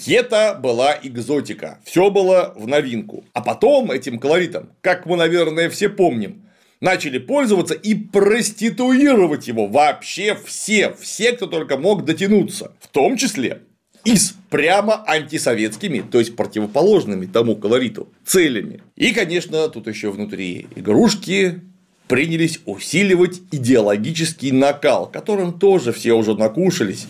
Это 0.07 0.59
была 0.61 0.99
экзотика, 1.03 1.79
все 1.85 2.11
было 2.11 2.53
в 2.57 2.67
новинку. 2.67 3.25
А 3.33 3.41
потом 3.41 3.91
этим 3.91 4.19
колоритом, 4.19 4.71
как 4.81 5.07
мы, 5.07 5.17
наверное, 5.17 5.71
все 5.71 5.89
помним, 5.89 6.43
начали 6.81 7.19
пользоваться 7.19 7.75
и 7.75 7.95
проституировать 7.95 9.49
его 9.49 9.67
вообще 9.67 10.37
все, 10.45 10.95
все, 10.95 11.33
кто 11.33 11.47
только 11.47 11.77
мог 11.77 12.05
дотянуться, 12.05 12.73
в 12.81 12.89
том 12.89 13.17
числе 13.17 13.63
и 14.05 14.17
с 14.17 14.35
прямо 14.49 15.05
антисоветскими, 15.07 16.01
то 16.01 16.19
есть 16.19 16.37
противоположными 16.37 17.27
тому 17.27 17.57
колориту, 17.57 18.09
целями. 18.25 18.81
И, 18.97 19.13
конечно, 19.13 19.69
тут 19.69 19.87
еще 19.87 20.11
внутри 20.11 20.67
игрушки 20.77 21.61
принялись 22.07 22.61
усиливать 22.65 23.43
идеологический 23.51 24.53
накал, 24.53 25.11
которым 25.11 25.59
тоже 25.59 25.93
все 25.93 26.15
уже 26.15 26.35
накушались, 26.35 27.07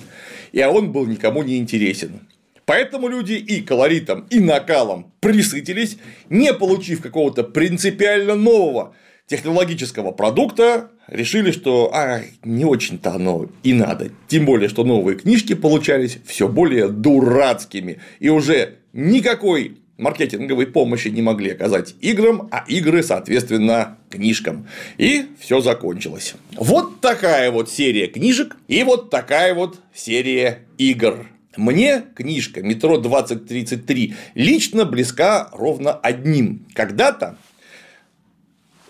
и 0.52 0.62
он 0.64 0.90
был 0.90 1.06
никому 1.06 1.42
не 1.42 1.58
интересен. 1.58 2.20
Поэтому 2.68 3.08
люди 3.08 3.32
и 3.32 3.62
колоритом, 3.62 4.26
и 4.28 4.40
накалом 4.40 5.10
присытились, 5.20 5.96
не 6.28 6.52
получив 6.52 7.00
какого-то 7.00 7.42
принципиально 7.42 8.34
нового 8.34 8.94
технологического 9.26 10.12
продукта, 10.12 10.90
решили, 11.06 11.50
что 11.50 11.90
а, 11.94 12.20
не 12.44 12.66
очень-то 12.66 13.12
оно 13.12 13.46
и 13.62 13.72
надо. 13.72 14.10
Тем 14.26 14.44
более, 14.44 14.68
что 14.68 14.84
новые 14.84 15.16
книжки 15.16 15.54
получались 15.54 16.18
все 16.26 16.46
более 16.46 16.88
дурацкими. 16.88 18.00
И 18.18 18.28
уже 18.28 18.74
никакой 18.92 19.78
маркетинговой 19.96 20.66
помощи 20.66 21.08
не 21.08 21.22
могли 21.22 21.52
оказать 21.52 21.94
играм, 22.02 22.50
а 22.50 22.66
игры, 22.68 23.02
соответственно, 23.02 23.96
книжкам. 24.10 24.68
И 24.98 25.24
все 25.40 25.62
закончилось. 25.62 26.34
Вот 26.54 27.00
такая 27.00 27.50
вот 27.50 27.70
серия 27.70 28.08
книжек 28.08 28.58
и 28.68 28.82
вот 28.82 29.08
такая 29.08 29.54
вот 29.54 29.78
серия 29.94 30.66
игр. 30.76 31.28
Мне 31.58 32.04
книжка 32.14 32.62
«Метро 32.62 33.00
2033» 33.00 34.14
лично 34.36 34.84
близка 34.84 35.48
ровно 35.52 35.92
одним. 35.92 36.64
Когда-то 36.72 37.36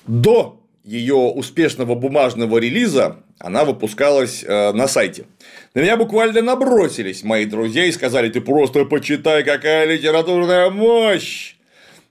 до 0.07 0.61
ее 0.85 1.15
успешного 1.15 1.95
бумажного 1.95 2.59
релиза 2.59 3.25
она 3.39 3.65
выпускалась 3.65 4.45
э, 4.45 4.73
на 4.73 4.87
сайте. 4.87 5.25
На 5.73 5.81
меня 5.81 5.97
буквально 5.97 6.43
набросились 6.43 7.23
мои 7.23 7.47
друзья 7.47 7.87
и 7.87 7.93
сказали, 7.93 8.29
ты 8.29 8.43
просто 8.43 8.85
почитай, 8.85 9.45
какая 9.45 9.87
литературная 9.87 10.69
мощь. 10.69 11.57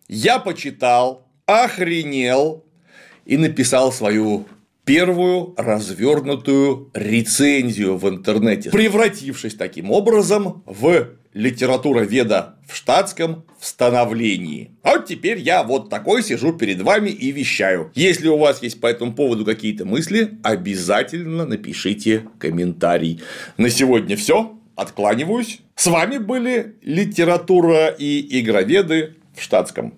Я 0.08 0.40
почитал, 0.40 1.28
охренел 1.46 2.66
и 3.26 3.38
написал 3.38 3.92
свою 3.92 4.48
первую 4.88 5.54
развернутую 5.58 6.90
рецензию 6.94 7.98
в 7.98 8.08
интернете, 8.08 8.72
превратившись 8.72 9.54
таким 9.54 9.92
образом 9.92 10.64
в 10.66 11.10
литература 11.34 12.00
веда 12.00 12.56
в 12.66 12.74
штатском 12.76 13.44
в 13.60 13.66
становлении. 13.66 14.72
А 14.84 14.94
вот 14.94 15.06
теперь 15.06 15.40
я 15.40 15.64
вот 15.64 15.90
такой 15.90 16.24
сижу 16.24 16.54
перед 16.54 16.82
вами 16.82 17.10
и 17.10 17.32
вещаю. 17.32 17.92
Если 17.96 18.30
у 18.30 18.38
вас 18.38 18.64
есть 18.64 18.80
по 18.80 18.88
этому 18.88 19.14
поводу 19.14 19.44
какие-то 19.44 19.84
мысли, 19.84 20.40
обязательно 20.42 21.46
напишите 21.46 22.24
комментарий. 22.40 23.22
На 23.58 23.70
сегодня 23.70 24.16
все. 24.16 24.58
Откланиваюсь. 24.76 25.60
С 25.76 25.88
вами 25.88 26.18
были 26.18 26.76
литература 26.82 27.88
и 27.88 28.40
игроведы 28.40 29.16
в 29.36 29.42
штатском. 29.42 29.96